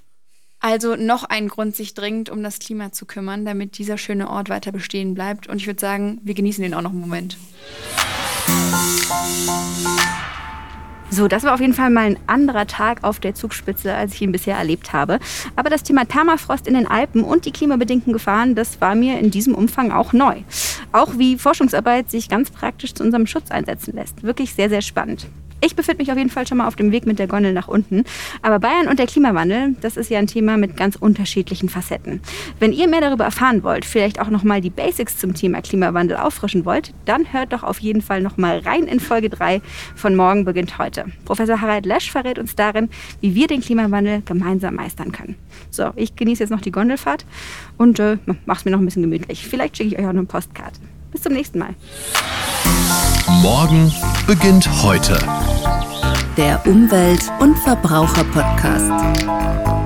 Also 0.61 0.95
noch 0.97 1.23
ein 1.23 1.47
Grund, 1.47 1.73
sich 1.75 1.93
dringend 1.93 2.29
um 2.29 2.43
das 2.43 2.59
Klima 2.59 2.91
zu 2.91 3.05
kümmern, 3.05 3.45
damit 3.45 3.77
dieser 3.77 3.97
schöne 3.97 4.29
Ort 4.29 4.49
weiter 4.49 4.71
bestehen 4.73 5.13
bleibt. 5.13 5.47
Und 5.47 5.57
ich 5.57 5.67
würde 5.67 5.79
sagen, 5.79 6.19
wir 6.23 6.33
genießen 6.33 6.61
den 6.61 6.73
auch 6.73 6.81
noch 6.81 6.89
einen 6.91 6.99
Moment. 6.99 7.37
Musik 8.47 10.28
so, 11.11 11.27
das 11.27 11.43
war 11.43 11.53
auf 11.55 11.59
jeden 11.59 11.73
Fall 11.73 11.89
mal 11.89 12.01
ein 12.05 12.17
anderer 12.27 12.67
Tag 12.67 13.03
auf 13.03 13.19
der 13.19 13.33
Zugspitze, 13.33 13.93
als 13.95 14.13
ich 14.13 14.21
ihn 14.21 14.31
bisher 14.31 14.55
erlebt 14.55 14.93
habe. 14.93 15.19
Aber 15.55 15.69
das 15.71 15.81
Thema 15.83 16.05
Permafrost 16.05 16.67
in 16.67 16.75
den 16.75 16.85
Alpen 16.87 17.23
und 17.23 17.45
die 17.45 17.51
klimabedingten 17.51 18.13
Gefahren, 18.13 18.53
das 18.53 18.79
war 18.79 18.93
mir 18.95 19.17
in 19.19 19.31
diesem 19.31 19.55
Umfang 19.55 19.91
auch 19.91 20.13
neu. 20.13 20.41
Auch 20.91 21.17
wie 21.17 21.37
Forschungsarbeit 21.39 22.11
sich 22.11 22.29
ganz 22.29 22.51
praktisch 22.51 22.93
zu 22.93 23.03
unserem 23.03 23.25
Schutz 23.25 23.49
einsetzen 23.49 23.95
lässt. 23.95 24.21
Wirklich 24.23 24.53
sehr, 24.53 24.69
sehr 24.69 24.81
spannend. 24.83 25.25
Ich 25.61 25.75
befinde 25.75 26.01
mich 26.03 26.11
auf 26.11 26.17
jeden 26.17 26.29
Fall 26.29 26.47
schon 26.47 26.59
mal 26.59 26.67
auf 26.67 26.77
dem 26.77 26.91
Weg 26.93 27.05
mit 27.05 27.19
der 27.19 27.27
Gondel 27.27 27.51
nach 27.51 27.67
unten. 27.67 28.03
Aber 28.41 28.59
Bayern 28.59 28.87
und 28.87 28.97
der 28.97 29.07
Klimawandel, 29.07 29.75
das 29.81 29.97
ist 29.97 30.09
ja 30.09 30.17
ein 30.17 30.27
Thema 30.27 30.55
mit 30.55 30.77
ganz 30.77 30.95
unterschiedlichen 30.95 31.67
Facetten. 31.67 32.21
Wenn 32.59 32.71
ihr 32.71 32.87
mehr 32.87 33.01
darüber 33.01 33.25
erfahren 33.25 33.61
wollt, 33.63 33.83
vielleicht 33.83 34.21
auch 34.21 34.29
nochmal 34.29 34.61
die 34.61 34.69
Basics 34.69 35.17
zum 35.17 35.33
Thema 35.33 35.61
Klimawandel 35.61 36.15
auffrischen 36.15 36.63
wollt, 36.63 36.93
dann 37.03 37.33
hört 37.33 37.51
doch 37.51 37.63
auf 37.63 37.79
jeden 37.79 38.01
Fall 38.01 38.21
nochmal 38.21 38.59
rein 38.59 38.83
in 38.85 39.01
Folge 39.01 39.29
3 39.29 39.61
von 39.95 40.15
Morgen 40.15 40.45
beginnt 40.45 40.77
heute. 40.77 41.05
Professor 41.25 41.59
Harald 41.59 41.85
Lesch 41.85 42.09
verrät 42.09 42.39
uns 42.39 42.55
darin, 42.55 42.89
wie 43.19 43.35
wir 43.35 43.47
den 43.47 43.59
Klimawandel 43.59 44.21
gemeinsam 44.21 44.75
meistern 44.75 45.11
können. 45.11 45.35
So, 45.71 45.91
ich 45.97 46.15
genieße 46.15 46.41
jetzt 46.43 46.51
noch 46.51 46.61
die 46.61 46.71
Gondelfahrt 46.71 47.25
und 47.77 47.99
äh, 47.99 48.17
mach's 48.45 48.63
mir 48.63 48.71
noch 48.71 48.79
ein 48.79 48.85
bisschen 48.85 49.03
gemütlich. 49.03 49.45
Vielleicht 49.45 49.75
schicke 49.75 49.89
ich 49.95 49.99
euch 49.99 50.05
auch 50.05 50.13
noch 50.13 50.19
eine 50.19 50.23
Postkarte. 50.25 50.79
Bis 51.11 51.21
zum 51.21 51.33
nächsten 51.33 51.59
Mal. 51.59 51.75
Morgen 53.41 53.91
beginnt 54.27 54.67
heute. 54.83 55.17
Der 56.37 56.65
Umwelt- 56.65 57.29
und 57.39 57.57
Verbraucher-Podcast. 57.59 59.78